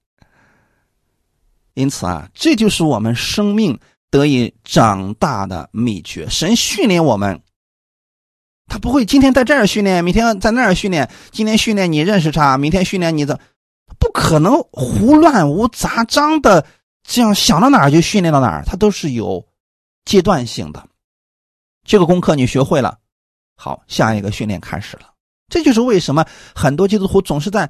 [1.76, 6.28] 因此啊，这就是我们生命得以长大的秘诀。
[6.30, 7.40] 神训练我们，
[8.66, 11.10] 他不会今天在这儿训练，明天在那儿训练。
[11.32, 13.40] 今天训练你认识他，明天训练你的。
[14.00, 16.66] 不可能胡乱无杂章的
[17.04, 19.46] 这样想到哪儿就训练到哪儿，他都是有
[20.06, 20.88] 阶段性的。
[21.84, 22.98] 这个功课你学会了，
[23.56, 25.14] 好，下一个训练开始了。
[25.50, 27.70] 这就是为什么很多基督徒总是在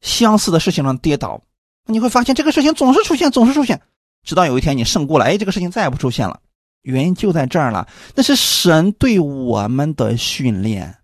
[0.00, 1.42] 相似的事情上跌倒。
[1.86, 3.80] 你会发现这个事情总是出现，总是出现，
[4.24, 6.40] 直到有一天你胜过了，哎，这个事情再也不出现了。
[6.82, 10.96] 原因就在这儿了，那是神对我们的训练。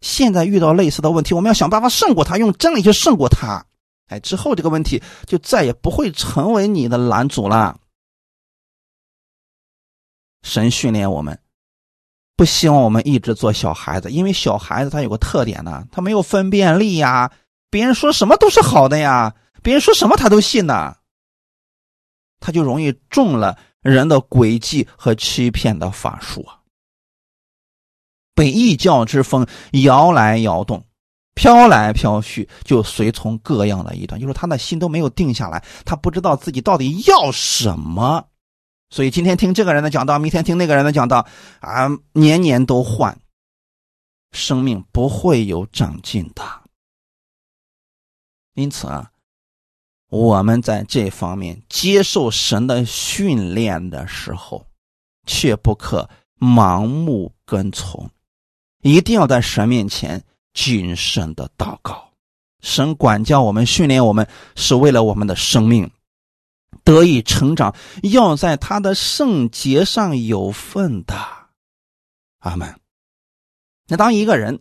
[0.00, 3.64] 现在遇到类似的问题，我们要想办法胜过他，用真理去胜过他。
[4.08, 7.78] 哎，之后这个问题就再也不会成为你的拦阻了。
[10.42, 11.38] 神训练我们，
[12.36, 17.32] 不希望我们一直做小孩子，因为小孩子他有个特点呢，他没有分辨力呀，
[17.70, 19.34] 别人说什么都是好的呀，
[19.64, 20.98] 别人说什么他都信呢，
[22.38, 26.60] 他就容易中了人的诡计和欺骗的法术啊。
[28.34, 30.84] 被异教之风摇来摇动，
[31.34, 38.28] 飘来飘去，就随从各样的异端，就是他的心都没有定下来，他不知道自己到底要什么，
[38.90, 41.26] 所以今天听这个人的讲道，明天听那个人的讲道，
[41.60, 43.18] 啊，年年都换，
[44.32, 46.42] 生命不会有长进的。
[48.54, 49.10] 因此啊，
[50.08, 54.66] 我们在这方面接受神的训练的时候，
[55.26, 58.10] 却不可盲目跟从。
[58.82, 62.12] 一定要在神面前谨慎的祷告。
[62.60, 65.90] 神管教我们、训练我们，是为了我们的生命
[66.82, 71.14] 得以成长，要在他的圣洁上有份的。
[72.38, 72.78] 阿门。
[73.86, 74.60] 那当一个人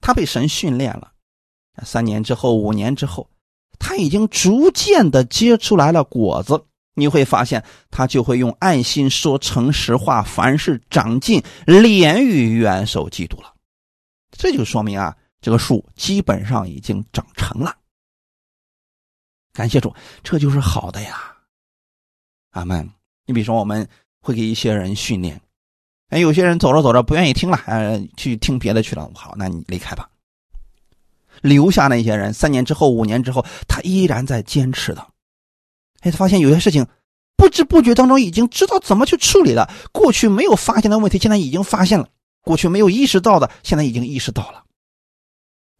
[0.00, 1.12] 他被神训练了，
[1.84, 3.30] 三年之后、五年之后，
[3.84, 6.64] 他已经逐渐的结出来了果子。
[6.94, 13.52] 你会发现，他就会用爱心说诚实话，凡事长进，连于元首基督了。
[14.30, 17.76] 这就说明啊，这个树基本上已经长成了。
[19.52, 21.36] 感谢主，这就是好的呀。
[22.52, 22.88] 阿门。
[23.26, 23.86] 你比如说，我们
[24.20, 25.38] 会给一些人训练，
[26.08, 29.10] 哎，有些人走着走着不愿意听了，呃，去听别的去了。
[29.14, 30.08] 好，那你离开吧。
[31.44, 35.06] 留下那些人，三年之后、五年之后，他依然在坚持的。
[36.00, 36.86] 哎，他发现有些事情，
[37.36, 39.70] 不知不觉当中已经知道怎么去处理了。
[39.92, 42.06] 过去没有发现的问题，现在已经发现了；
[42.40, 44.64] 过去没有意识到的，现在已经意识到了。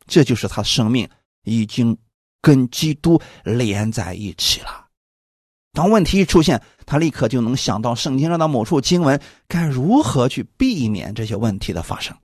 [0.06, 1.08] 这就是他生命
[1.44, 1.96] 已经
[2.42, 4.84] 跟基督连在一起了。
[5.72, 12.14] 当问题一出现，他立刻就能想到圣经上的某处经文，该如何去避免这些问题的发生。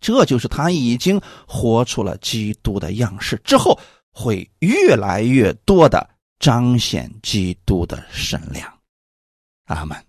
[0.00, 3.78] 这就是他已经活出了基督的样式，之后
[4.12, 6.10] 会越来越多的。
[6.40, 8.78] 彰显基督的神量，
[9.64, 10.06] 阿门。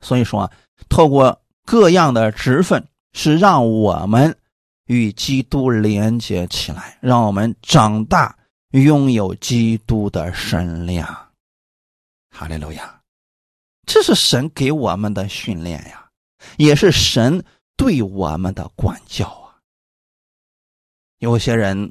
[0.00, 0.48] 所以说，
[0.88, 4.38] 透过各样的职分，是让我们
[4.84, 8.38] 与基督连接起来，让我们长大，
[8.70, 11.32] 拥有基督的神量。
[12.30, 13.00] 哈利路亚！
[13.86, 16.08] 这是神给我们的训练呀，
[16.58, 17.44] 也是神
[17.78, 19.56] 对我们的管教啊。
[21.16, 21.90] 有些人。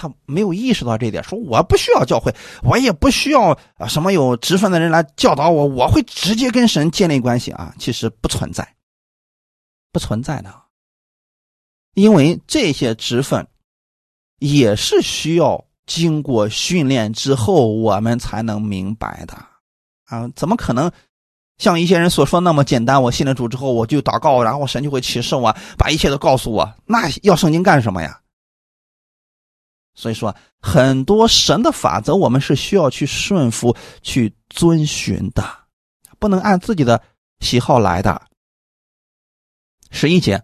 [0.00, 2.32] 他没有意识到这点，说我不需要教会，
[2.62, 7.74] 我也不需要啊什么有职分的人来教导我，我会直接跟神建立关系啊。
[7.80, 8.76] 其实不存在，
[9.90, 10.54] 不存在的，
[11.94, 13.44] 因为这些职分
[14.38, 19.34] 也是需要经过训练之后我们才能明白的
[20.04, 20.28] 啊。
[20.36, 20.88] 怎么可能
[21.58, 23.02] 像一些人所说那么简单？
[23.02, 26.72] 我信了主之后，我就祷告，然后神就会启示我，把一切都告诉我。
[26.86, 28.20] 那要圣经干什么呀？
[29.94, 35.44] 所以说，很多神的法则，我们是需要去顺服、去遵循的，
[36.20, 37.02] 不能按自己的
[37.40, 38.22] 喜好来的。
[39.90, 40.40] 十一节，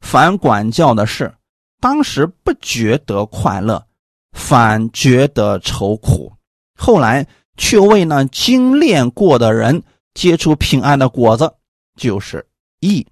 [0.00, 1.34] 反管教的事，
[1.80, 3.86] 当时不觉得快乐，
[4.32, 6.30] 反觉得愁苦，
[6.76, 9.82] 后来却为那精炼过的人
[10.14, 11.54] 结出平安的果子，
[11.96, 12.46] 就是
[12.80, 13.06] 义。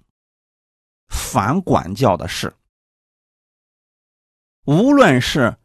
[1.07, 2.53] 反管教的事，
[4.65, 5.55] 无论是。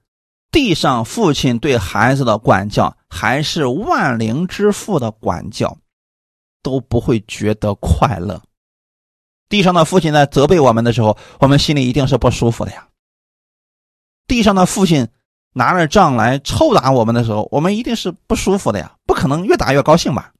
[0.51, 5.79] 地上父亲对孩子的管教，还是万灵之父的管教，
[6.63, 8.43] 都不会觉得快乐。
[9.49, 12.87] 地上的父亲在责备我们的时候，我们心里一定是不舒服的呀。
[14.27, 15.09] 地上的父亲
[15.55, 20.35] 拿着杖来抽打我们的时候，我们一定是不舒服的呀，不可能越打越高兴吧。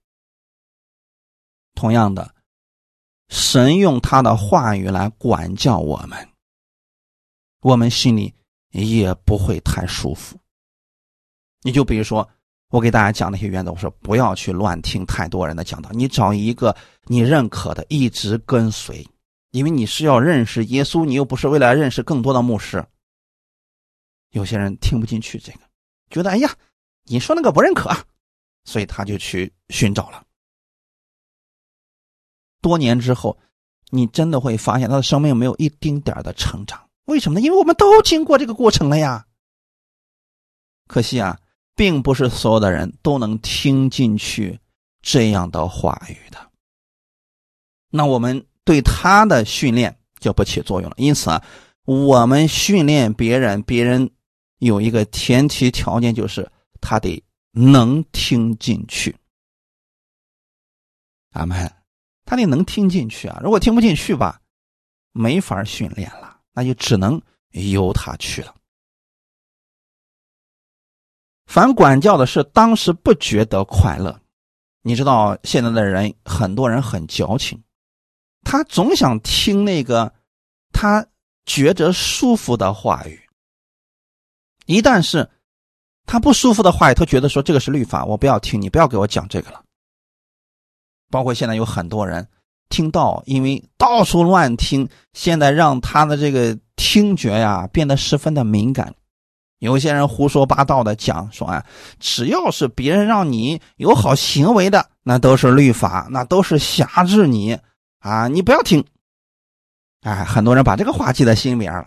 [1.75, 2.35] 同样的，
[3.29, 6.29] 神用他的话语来管教我们，
[7.61, 8.35] 我们心里。
[8.75, 10.35] 也不会太舒服。
[11.61, 12.27] 你就比如说，
[12.71, 19.07] 我给大家讲那些原则，我说不要去乱听太多人的讲道，你找一个你认可的，一直跟随，
[19.51, 22.83] 因为你是要认识耶稣，你又不是为了认识更多的牧师。
[24.31, 25.61] 有些人听不进去这个，
[26.09, 26.51] 觉得哎呀，
[27.05, 27.95] 你说那个不认可，
[28.65, 30.25] 所以他就去寻找了。
[32.63, 33.37] 多年之后，
[33.91, 36.81] 你真的会发现他的生命没有一丁点的成长。
[37.05, 37.45] 为什么呢？
[37.45, 39.27] 因为我们都经过这个过程了呀。
[40.87, 41.39] 可惜啊，
[41.75, 44.59] 并不是所有的人都能听进去
[45.03, 46.39] 这样的话语的。
[47.91, 50.97] 那我们对他的训练就不起作用了。
[50.99, 51.45] 因此啊，
[51.85, 54.11] 我们训练别人，别人
[54.59, 56.51] 有一个前提条件，就是
[56.81, 59.17] 他得能听进去。
[61.33, 61.71] 阿门，
[62.33, 63.39] 他得能听进去啊。
[63.43, 64.41] 如果听不进去吧，
[65.13, 66.39] 没法训练了。
[66.55, 67.21] 那就只能
[67.51, 68.55] 由他去了。
[71.45, 74.19] 反管教的是当时不觉得快乐，
[74.81, 77.63] 你知道现在的人很多人很矫情，
[78.45, 80.15] 他总想听那个
[80.73, 81.07] 他
[81.45, 83.21] 觉着舒服的话语。
[84.65, 85.29] 一旦是
[86.07, 89.63] 他不舒服的话语，他觉得说这个是律法，我不要听，你不要给我讲这个了。
[91.13, 92.27] 包括现在有很多人。
[92.71, 98.95] 听到，因为到处乱听，现在让他的这个听觉呀变得十分的敏感。
[99.59, 101.63] 有些人胡说八道的讲说啊，
[102.01, 107.59] 只要是别人让你有好行为的，那都是律法，那都是辖制你
[108.01, 108.83] 啊，你不要听。
[110.01, 111.85] 哎，很多人把这个话记在心里边了。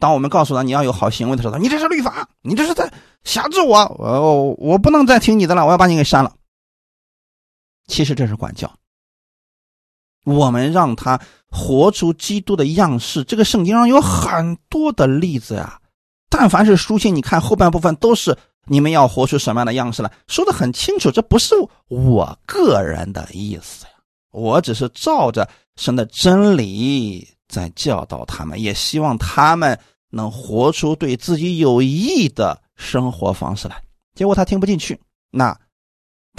[0.00, 2.92] 当我们告诉他你要有好行为的时候，你这是律法，你这是在
[3.22, 6.32] 辖制我，我我不能再听你的了，我要把你给删了。
[7.88, 8.72] 其实这是管教。
[10.24, 11.18] 我们让他
[11.50, 15.80] 活出基督的样式，这个圣经上有很多的例子呀。
[16.28, 18.36] 但凡是书信，你看后半部分都是
[18.66, 21.10] 你们要活出什么样的样式来，说的很清楚。
[21.10, 21.54] 这不是
[21.88, 23.92] 我个人的意思呀，
[24.30, 29.78] 我只是照着神的真理在教导他们，也希望他们
[30.10, 33.82] 能活出对自己有益的生活方式来。
[34.14, 35.58] 结果他听不进去，那。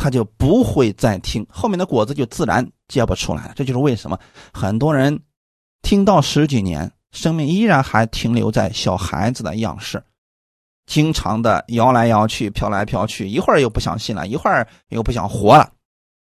[0.02, 3.54] 他就不会再听，后面的果子就自然结不出来了。
[3.54, 4.18] 这就是为什么
[4.54, 5.22] 很多人
[5.82, 10.02] 听到十几年，生命依然还停留在小孩子的样式，
[10.86, 15.70] 经常的摇来摇去、飘来飘去，一会儿又不想信了，一会儿又不想活了。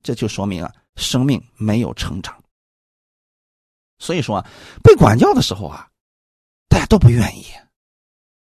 [0.02, 2.34] 这就说明啊，生命没有成长。
[3.98, 4.42] 所以说，
[4.82, 5.86] 被管教的时候啊，
[6.70, 7.44] 大家都不愿意。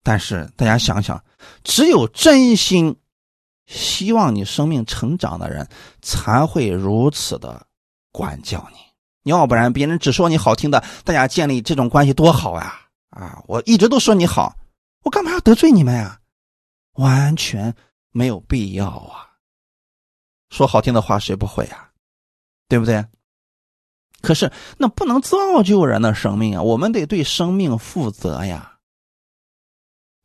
[0.04, 1.20] 但是大家想想，
[1.64, 2.96] 只有真心。
[3.68, 5.68] 希望你生命成长的人
[6.02, 7.68] 才会如此的
[8.12, 12.82] 管教你，要不然别人只说你好听的，大家建立这种关系多好呀！
[13.10, 14.56] 啊，我一直都说你好，
[15.04, 16.20] 我干嘛要得罪你们呀？
[16.94, 17.76] 完全
[18.12, 19.28] 没有必要啊！
[20.50, 21.90] 说好听的话谁不会呀？
[22.70, 23.06] 对不对？
[24.22, 28.77] 可是那不能造就人的生命啊，我们得对生命负责呀。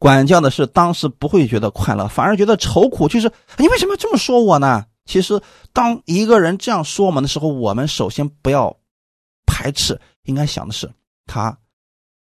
[0.03, 3.09] 管教的是当时不会觉得快乐，反而觉得愁苦。
[3.09, 4.85] 就是你为什么这么说我呢？
[5.05, 5.41] 其实，
[5.73, 8.77] 当一个人这样说我们的时候，我们首先不要
[9.47, 10.93] 排斥，应该想的是
[11.25, 11.57] 他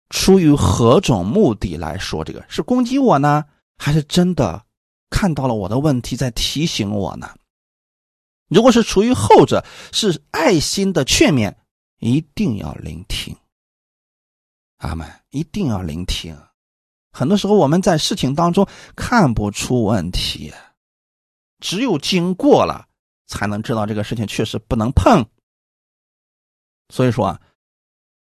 [0.09, 2.41] 出于何种目的来说这个？
[2.47, 3.43] 是攻击我呢，
[3.77, 4.63] 还是真的
[5.09, 7.29] 看到了我的问题在提醒我呢？
[8.47, 9.61] 如果是出于后者，
[9.91, 11.53] 是爱心的劝勉，
[11.99, 13.35] 一定要聆听。
[14.77, 16.33] 阿门，一定要聆听。
[17.17, 20.53] 很多时候我们在事情当中看不出问题，
[21.59, 22.87] 只有经过了
[23.25, 25.27] 才能知道这个事情确实不能碰。
[26.89, 27.41] 所以说啊，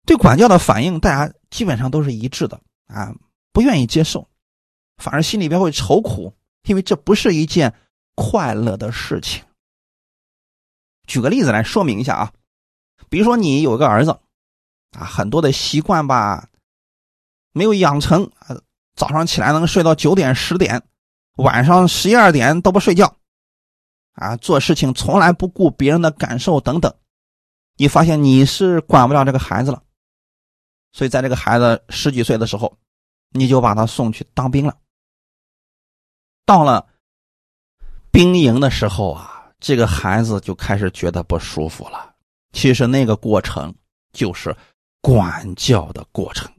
[0.05, 3.11] 对管教的反应，大家基本上都是一致的啊，
[3.51, 4.29] 不愿意接受。
[4.97, 6.31] 反而心里边会愁苦，
[6.67, 7.73] 因为这不是一件
[8.13, 9.43] 快乐的事情。
[11.07, 12.33] 举个例子来说明一下啊，
[13.09, 14.11] 比如说你有一个儿子，
[14.91, 16.49] 啊，很多的习惯吧，
[17.51, 18.61] 没有养成啊，
[18.95, 20.81] 早上起来能睡到九点十点，
[21.37, 23.15] 晚上十一二点都不睡觉，
[24.13, 26.93] 啊，做事情从来不顾别人的感受等等，
[27.77, 29.83] 你发现你是管不了这个孩子了，
[30.91, 32.77] 所以在这个孩子十几岁的时候，
[33.31, 34.75] 你就把他送去当兵了。
[36.45, 36.87] 到了
[38.11, 39.31] 兵营的时候啊。
[39.57, 42.13] 这个孩子就开始觉得不舒服了。
[42.51, 43.73] 其实那个过程
[44.11, 44.55] 就是
[45.01, 46.51] 管教的过程。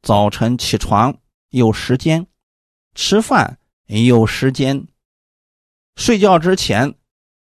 [0.00, 1.14] 早晨起床
[1.50, 2.26] 有时间，
[2.94, 4.86] 吃饭有时间，
[5.96, 6.94] 睡觉之前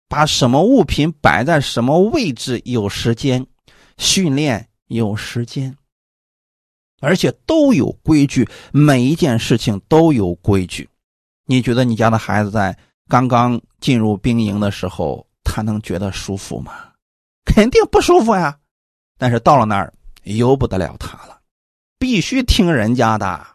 [0.08, 3.46] 把什么物品摆在什么位置有时间，
[3.98, 5.76] 训练有时间，
[7.00, 10.90] 而且都有规矩，每一件事情都有规矩。
[11.46, 12.78] 你觉得你家的孩子在？
[13.10, 16.94] 刚刚进入兵营的时候，他能觉得舒服吗？
[17.44, 18.58] 肯定不舒服呀。
[19.18, 19.94] 但是到了那儿，
[20.24, 21.42] 由不得了他了，
[22.00, 23.46] 必须听人家的。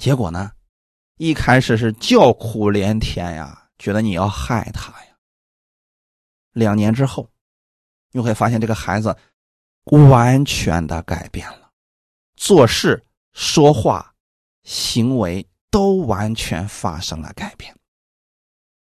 [0.00, 0.50] 结果呢，
[1.18, 5.14] 一开始是叫苦连天呀，觉得你要害他呀。
[6.52, 7.30] 两年之后，
[8.10, 9.14] 你会发现这个孩子
[9.84, 11.70] 完全的改变了，
[12.34, 14.14] 做事、说话、
[14.64, 15.46] 行为。
[15.72, 17.72] 都完全发生了改变，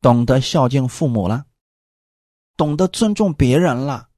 [0.02, 1.46] 懂得孝敬父母了，
[2.58, 4.10] 懂得尊重别人了，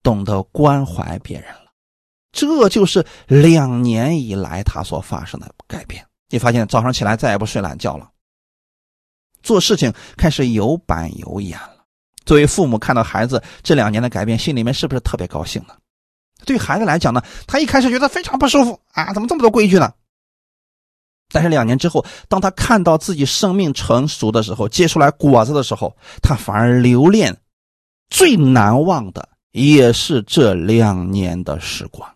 [0.00, 1.72] 懂得关怀别人了，
[2.30, 6.06] 这就是两年以来他所发生的改变。
[6.30, 8.10] 你发现早上起来再也不睡懒觉了，
[9.42, 11.84] 做事情开始有板有眼了。
[12.24, 15.74] 作为父母看到孩子这两年的改变，心里面是不是特别高兴呢？
[16.46, 19.92] 对孩子来讲呢，他一开始觉得非常不舒服啊，怎么这么多规矩呢？
[21.30, 27.36] 但是两年之后，当他看到自己生命成熟的时候，结出来果子的时候，他反而留恋
[28.08, 32.08] 最难忘的也是这两年的时光。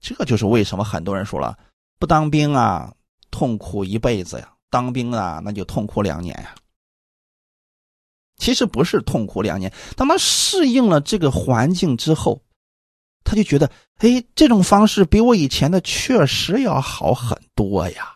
[0.00, 1.56] 这就是为什么很多人说了，
[1.98, 2.92] 不当兵啊，
[3.34, 6.54] 痛苦一辈子呀；当兵啊，那就痛苦两年呀。
[8.36, 12.40] 其实不是痛苦两年，当他适应了这个环境之后，
[13.24, 13.68] 他就觉得，
[13.98, 18.14] 哎，这种方式比我以前的确实要好很多呀。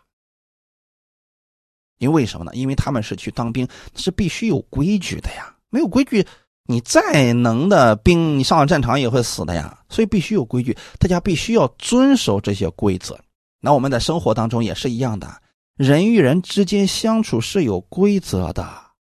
[1.99, 2.53] 因为什么呢？
[2.55, 3.67] 因为他们是去当兵，
[3.97, 5.53] 是必须有规矩的呀。
[5.71, 6.25] 没有规矩，
[6.67, 9.83] 你再能的兵，你上了战场也会死的呀。
[9.89, 13.19] 所以必须有规矩，大家必须要遵守这些规则。
[13.61, 15.43] 那我们在生活当中也是一样的，
[15.77, 18.67] 人与人之间相处是有规则的，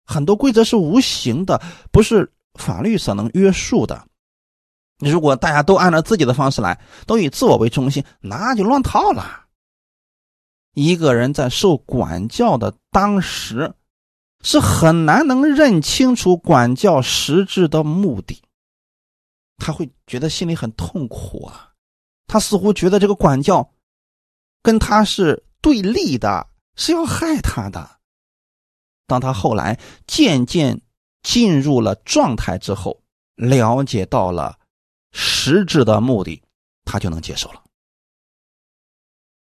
[0.05, 1.61] 很多规则是无形的，
[1.91, 4.07] 不是法律所能约束的。
[4.99, 9.45] 如果大家都按照自己的方式来，都以自我为中心，那就乱套了。
[10.73, 13.73] 一个人在受管教的当时，
[14.43, 18.41] 是很难能认清楚管教实质的目的。
[19.57, 21.71] 他会觉得心里很痛苦啊，
[22.27, 23.71] 他似乎觉得这个管教
[24.61, 27.99] 跟他是对立的，是要害他的。
[29.07, 30.81] 当他后来渐渐
[31.23, 33.01] 进入了状态之后，
[33.35, 34.57] 了解到了
[35.11, 36.41] 实质的目的，
[36.85, 37.61] 他就能接受了。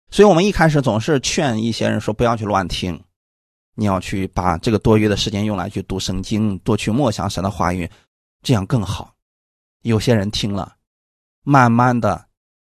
[0.09, 3.03] 所以，我们一开始总是劝一些人说：“不要去乱听，
[3.75, 7.89] 你要去把这个多余的时间用来去读圣经，多去默想神的话语，
[8.41, 9.15] 这样更好。”
[9.83, 10.77] 有些人听了，
[11.43, 12.27] 慢慢的，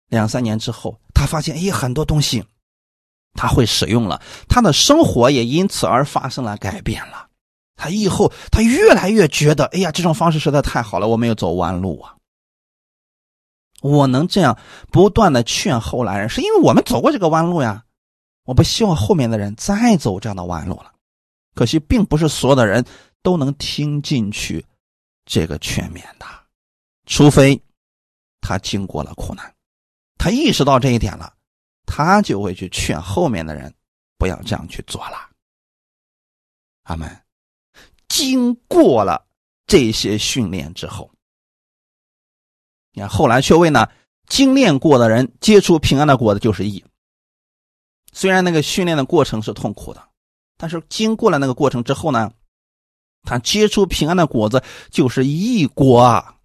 [0.09, 2.45] 两三年之后，他发现，哎，很多东西
[3.33, 6.59] 他会使用了，他的生活也因此而发生了。
[6.59, 7.29] 改变了。
[7.75, 12.15] 他以后，他越来越觉得，哎呀，这种方式实在太好了，我没有走弯路啊。
[13.81, 14.59] 我能这样
[14.93, 17.85] 不断的劝后来人，是因为我们走过这个弯路呀。
[18.45, 20.93] 我不希望后面的人再走这样的弯路了。
[21.55, 22.85] 可惜，并不是所有的人
[23.23, 24.65] 都能听进去
[25.25, 26.27] 这个劝勉的，
[27.07, 27.61] 除非
[28.41, 29.13] 他经过了。
[29.15, 29.53] 苦难，
[30.27, 31.33] 他意识到这一点了，
[31.87, 33.73] 他就会去劝后面的人
[34.19, 35.31] 不要这样去做了。
[36.83, 37.09] 阿门。
[38.09, 39.25] 经过了
[39.69, 41.09] 这些训练之后。
[42.91, 43.89] 你看，后来却为呢
[44.27, 46.85] 精炼过的人结出平安的果子，就是义。
[48.13, 50.09] 虽然那个训练的过程是痛苦的，
[50.57, 52.33] 但是经过了那个过程之后呢，
[53.23, 54.61] 他结出平安的果子
[54.91, 56.36] 就是义果啊。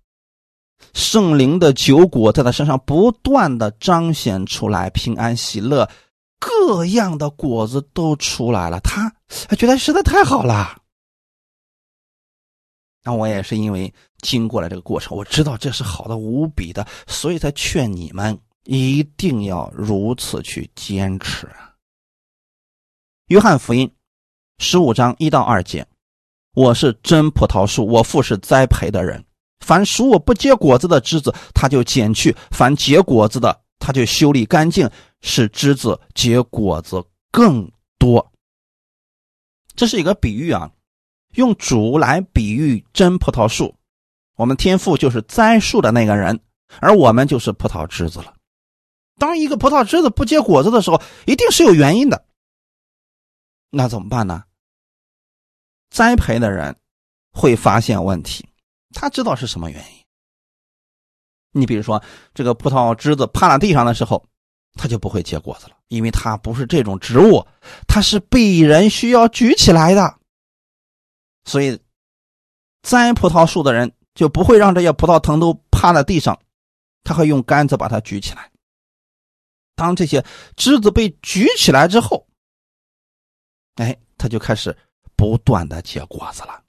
[0.94, 5.90] 圣灵的酒果在他身上不断的彰显出来，平安喜乐，
[6.40, 8.80] 各样的果子都出来了。
[8.80, 9.14] 他
[9.56, 10.78] 觉得实在太好了。
[13.04, 21.50] 那我也是因为经过了这个过程，我知道这是好的无比的，所以才劝你们一定要如此去坚持！
[23.28, 23.92] 约翰福音
[24.60, 25.88] 十五章一到二节
[26.54, 29.26] ：“我是真葡萄树，我父是栽培的人。
[29.62, 34.90] 凡属我不结果子的枝子，他就剪去；凡结果子的，他就修理干净，
[35.22, 37.02] 使枝子结果子
[37.32, 38.32] 更多。”
[39.76, 40.70] 这是一个比喻啊，
[41.36, 43.74] 用主来比喻真葡萄树。
[44.36, 46.40] 我们天父就是栽树的那个人，
[46.80, 48.34] 而我们就是葡萄枝子了。
[49.18, 52.26] 当一个葡萄枝子不结果子的时候，一定是有原因的。
[53.70, 54.44] 那怎么办呢？
[55.92, 56.76] 栽培的人
[57.32, 58.48] 会发现问题，
[58.94, 60.02] 他知道是什么原因。
[61.54, 62.02] 你比如说，
[62.34, 64.26] 这个葡萄枝子趴在地上的时候，
[64.74, 67.46] 它就不会结果子了，因为它不是这种植物，
[67.88, 70.18] 它是被人需要举起来的。
[71.44, 71.78] 所以，
[72.84, 76.40] 栽葡萄树的人就不会让这些葡萄藤都趴在地上，
[77.04, 78.50] 他会用杆子把它举起来。
[79.76, 80.24] 当这些
[80.56, 82.28] 枝子被举起来之后，
[83.76, 84.78] 哎，它就开始
[85.16, 86.61] 不断的结果子了。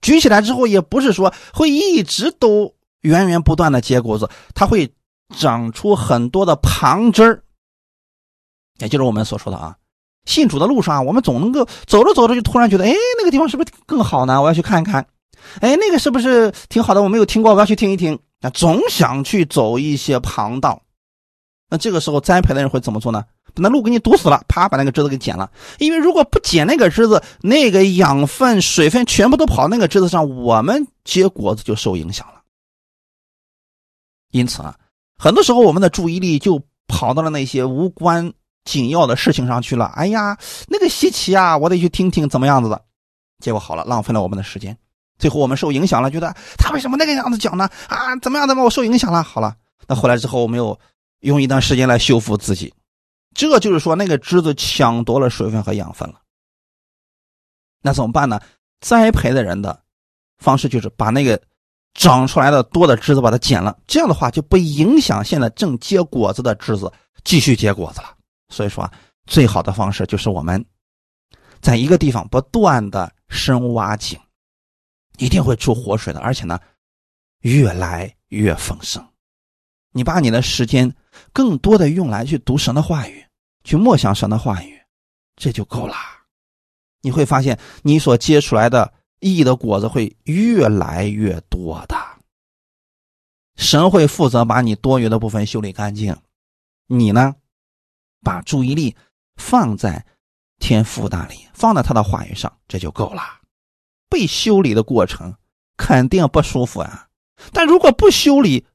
[0.00, 4.94] 举起来之后，也不是说会一直都源源不断的结果子，它会
[5.36, 7.42] 长出很多的旁枝儿。
[8.78, 9.76] 也就是我们所说的啊，
[10.24, 14.40] 信主的路上，我们总能够走着走着就突然觉得，哎，那个地方是不是更好呢？
[14.40, 15.06] 我要去看一看。
[15.60, 17.02] 哎，那个是不是挺好的？
[17.02, 18.18] 我没有听过，我要去听一听。
[18.40, 20.82] 啊，总想去走一些旁道。
[21.68, 23.24] 那这个时候栽培的人会怎么做呢？
[23.56, 25.50] 那路给你堵死了，啪，把那个枝子给剪了。
[25.78, 32.42] 因为如果不剪那个枝子，那个养分、水分全部都跑那个枝子上，我们结果子就受影响了。
[34.30, 34.76] 因此啊，
[35.16, 38.32] 很多时候我们的注意力就跑到了那些无关
[38.64, 39.86] 紧要的事情上去了。
[39.94, 40.38] 哎呀，
[40.68, 42.82] 那个稀奇啊，我得去听听怎么样子的。
[43.42, 44.76] 结果好了，浪费了我们的时间。
[45.18, 47.68] 最后我们受影响了，觉得他为什么那个样子讲呢？
[47.88, 48.46] 啊，怎么样？
[48.46, 49.22] 怎么我受影响了？
[49.22, 50.78] 好了，那回来之后我们又。
[51.20, 52.72] 用一段时间来修复自己，
[53.34, 56.20] 这就是说那个枝子抢夺了水分和养分了。
[57.82, 58.40] 那怎么办呢？
[58.80, 59.82] 栽培的人的
[60.38, 61.40] 方式就是把那个
[61.94, 66.92] 长出来的多的枝子把它剪了，这样的话就不影响现在正结果子的枝子
[67.24, 68.16] 继续结果子了。
[68.48, 68.92] 所以说啊，
[69.26, 70.64] 最好的方式就是我们
[71.60, 74.18] 在一个地方不断的深挖井，
[75.18, 76.58] 一定会出活水的，而且呢，
[77.40, 79.06] 越来越丰盛。
[79.92, 80.94] 你把你的时间
[81.32, 83.26] 更多的用来去读神的话语，
[83.64, 84.80] 去默想神的话语，
[85.36, 85.94] 这就够了。
[87.02, 91.96] 你会发现，你所结出来的意义的果子会越来越多的。
[93.56, 96.16] 神会负责把你多余的部分修理干净，
[96.86, 97.34] 你呢，
[98.22, 98.96] 把注意力
[99.36, 100.04] 放在
[100.58, 103.22] 天父那里，放在他的话语上，这就够了。
[104.08, 105.34] 被修理的过程
[105.76, 107.08] 肯定不舒服啊，
[107.52, 108.66] 但如果不修理，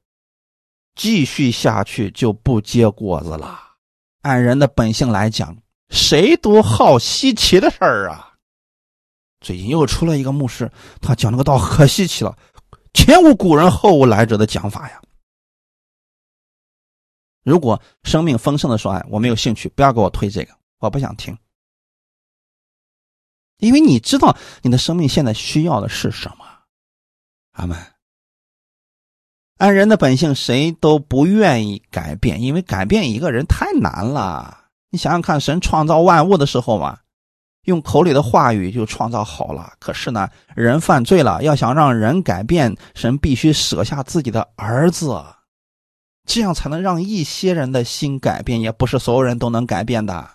[0.96, 3.60] 继续下去就不结果子了。
[4.22, 5.56] 按人的本性来讲，
[5.90, 8.32] 谁都好稀奇的事儿啊。
[9.40, 10.68] 最近又出了一个牧师，
[11.00, 12.36] 他讲那个道可稀奇了，
[12.94, 15.00] 前无古人后无来者的讲法呀。
[17.44, 21.38] 如果生命丰盛的说，哎，我没有兴趣，不要给我推这个，我不想听，
[23.58, 26.44] 因为你知道你的生命现在需要的是什么。
[27.52, 27.95] 阿门。
[29.58, 34.64] 按人的本性，谁都不愿意改变，因为改变一个人太难了。
[34.90, 36.98] 你想想看，神创造万物的时候嘛，
[37.64, 39.72] 用口里的话语就创造好了。
[39.78, 45.24] 可是呢，人犯罪了，要想让人改变，神必须舍下自己的儿子，
[46.26, 48.60] 这样才能让一些人的心改变。
[48.60, 50.28] 也不是所有人都能改变的，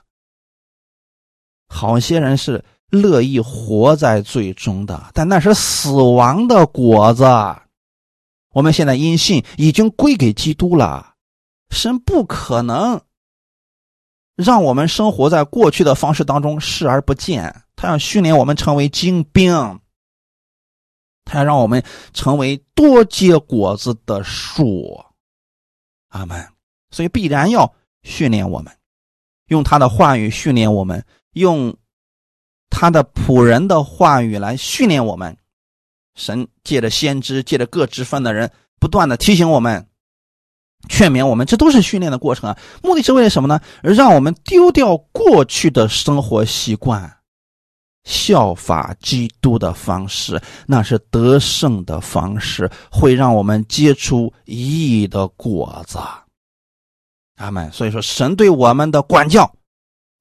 [1.68, 7.24] 好些人是乐意活在最终的，但那是死亡的果子。
[8.52, 11.16] 我们现在因信已经归给基督了，
[11.70, 13.02] 神不可能
[14.36, 19.80] 让我们生活在过去的方式当中视而不见，他要训练我们成为精兵，
[21.24, 21.84] 他要让我们
[22.14, 25.04] 成为多结果子的树。
[26.10, 26.46] 阿门。
[26.94, 27.74] 所以必然要
[28.04, 28.76] 训练我们，
[29.48, 31.74] 用他的话语训练我们，用
[32.70, 35.38] 他的仆人的话语来训练我们。
[36.16, 39.88] 神借着先知，借着各职分的人，不断的提醒我们、
[40.90, 42.58] 劝勉我们，这都是训练的过程啊。
[42.84, 43.60] 目的是为了什么呢？
[43.82, 47.18] 让我们丢掉过去的生活习惯，
[48.04, 55.98] 效法基督的方式，那是得胜的方式，会让我们结出意义的果子。
[57.38, 57.72] 阿门。
[57.72, 59.52] 所以说，神对我们的管教，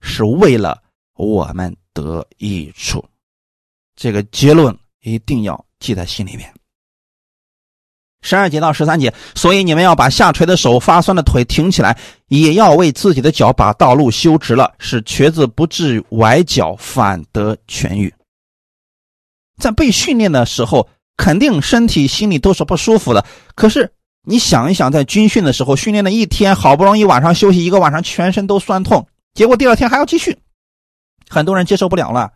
[0.00, 0.82] 是为了
[1.14, 3.04] 我们得益处。
[3.96, 5.62] 这个结论一定要。
[5.80, 6.52] 记在心里面。
[8.22, 18.12] 十二节到十三节，所以你们要把下垂的手、发酸的腿挺起来，也要为自己的脚把道路修直了，使瘸子不至于崴脚，反得痊愈。
[19.58, 23.24] 在被训练的时候，肯定身体、心里都是不舒服的。
[23.54, 23.90] 可是
[24.26, 30.38] 你想一想，在军训的时候，训练了一天，好不容易晚上休息一个晚上，全身都酸痛，结果第二天还要继续，
[31.26, 32.30] 很多人接受不了了，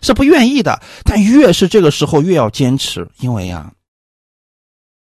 [0.00, 0.82] 是不愿意的。
[1.04, 3.72] 但越是这个时候，越要坚持，因为呀。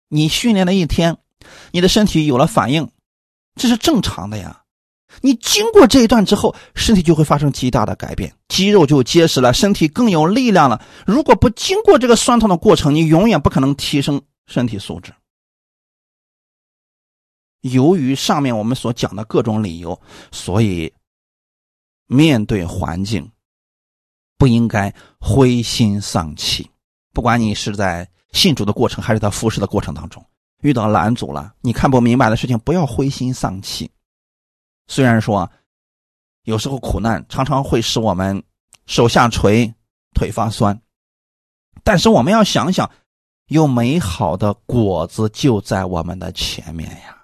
[0.08, 1.18] 你训练了一天，
[1.72, 2.90] 你的身体有了反应，
[3.56, 4.64] 这是正常的呀。
[5.22, 10.84] 你经过这一段之后，身体就会发生极大的改变，肌肉就结实了，身体更有力量了。
[11.06, 15.14] 如果不经过这个酸痛的过程，你永远不可能提升身体素质。
[17.62, 20.00] 由于上面我们所讲的各种理由，
[20.32, 20.94] 所以
[22.08, 23.30] 面对环境
[24.40, 26.72] 不应该灰心丧气，
[27.14, 28.10] 不管你是在。
[28.32, 30.24] 信主的过程，还是在服侍的过程当中
[30.62, 31.52] 遇到拦阻了？
[31.62, 33.90] 你看不明白的事情，不要灰心丧气。
[34.86, 35.50] 虽然说
[36.44, 38.44] 有时候苦难常常会使我们
[38.86, 39.74] 手下垂、
[40.14, 40.80] 腿发酸，
[41.84, 42.88] 但是我们要想想，
[43.48, 47.18] 有美好的果子就在我们的前面呀。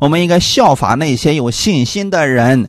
[0.00, 2.68] 我们应该效法那些有信心的人，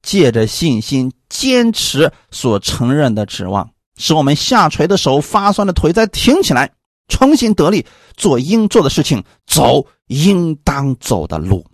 [0.00, 3.68] 借着信心坚持所承认的指望，
[3.98, 6.70] 使我们下垂的手、发酸的腿再挺起来。
[7.08, 7.84] 重新得力，
[8.16, 11.66] 做应做的事情，走应当走的路，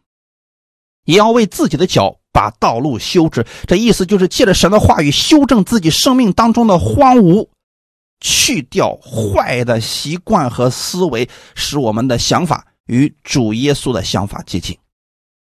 [1.04, 3.46] 也要为自己的脚把道路修直。
[3.66, 7.48] 这意思就是借着神的话语修正自己生命当中的荒芜，
[8.20, 14.76] 去掉坏的习惯和思维，使我们的想法与主耶稣的想法接近，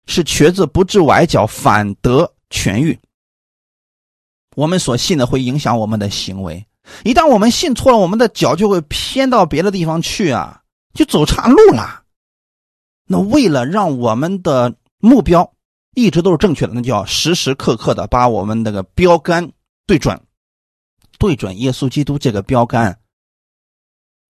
[0.07, 2.99] 使瘸子不致崴脚，反得痊愈。
[4.61, 6.67] 我们所信的会影响我们的行为。
[7.03, 10.61] 一旦我们信错了，我们的脚就会偏到别的地方去啊，
[10.93, 12.03] 就走岔路了。
[13.07, 15.51] 那为了让我们的目标
[15.95, 19.51] 一直都是正确的，那就要时时刻刻的把我们那个标杆
[19.87, 20.21] 对准，
[21.19, 23.01] 对准耶稣基督这个标杆，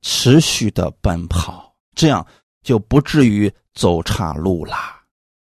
[0.02, 2.24] 持续的奔跑，这样
[2.62, 4.99] 就不至于走岔路了。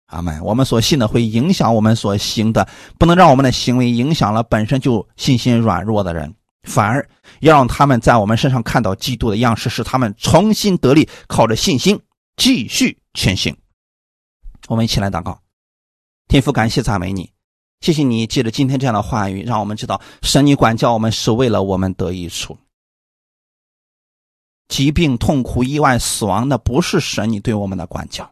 [0.07, 0.43] 阿门。
[0.43, 6.33] 我们所信的会影响我们所行的，不能让我们的行为影响了本身就信心软弱的人。
[6.63, 7.07] 反而
[7.41, 12.01] 要让他们在我们身上看到基督的样式，使他们重新得力，靠着信心
[12.37, 13.55] 继续前行。
[14.67, 15.39] 我们一起来祷告，
[16.27, 17.31] 天父，感谢赞美你，
[17.81, 22.57] 谢谢你借着今天这样的话语，让我们知道神你管教我们是为了我们得益处。
[24.67, 28.27] 疾病、痛苦、意外、死亡，那不是神你对我们的管教。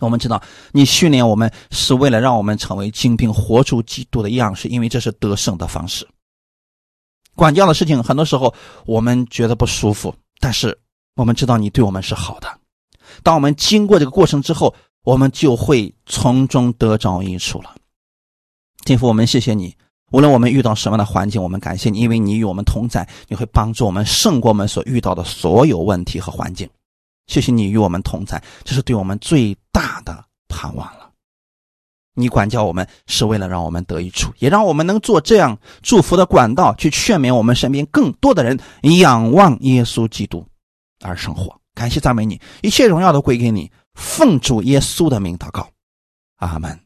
[0.00, 6.08] 我们知道你训练我们是为了让我们成为精兵，活出基督的样式，因为这是得胜的方式。
[7.34, 8.52] 管教的事情，很多时候
[8.84, 10.76] 我们觉得不舒服，但是
[11.16, 12.48] 我们知道你对我们是好的。
[13.22, 14.74] 当我们经过这个过程之后，
[15.04, 17.74] 我们就会从中得着益处了。
[18.84, 19.76] 天父，我们谢谢你。
[20.10, 26.68] 无论我们遇到什么样的环境，我们感谢你，因为你与我们同在，你会帮助我们胜过我们所遇到的所有问题和环境。
[27.26, 31.10] 谢谢你与我们同在，这是对我们最大的盼望了。
[32.14, 38.58] 你管教我们是为了让我们得益处，也让我们能做这样祝福的管道，去劝勉我们身边更多的人
[38.98, 40.46] 仰望耶稣基督
[41.00, 41.58] 而生活。
[41.74, 43.70] 感谢赞美你，一切荣耀都归给你。
[43.94, 45.70] 奉主耶稣的名祷告，
[46.36, 46.78] 阿门。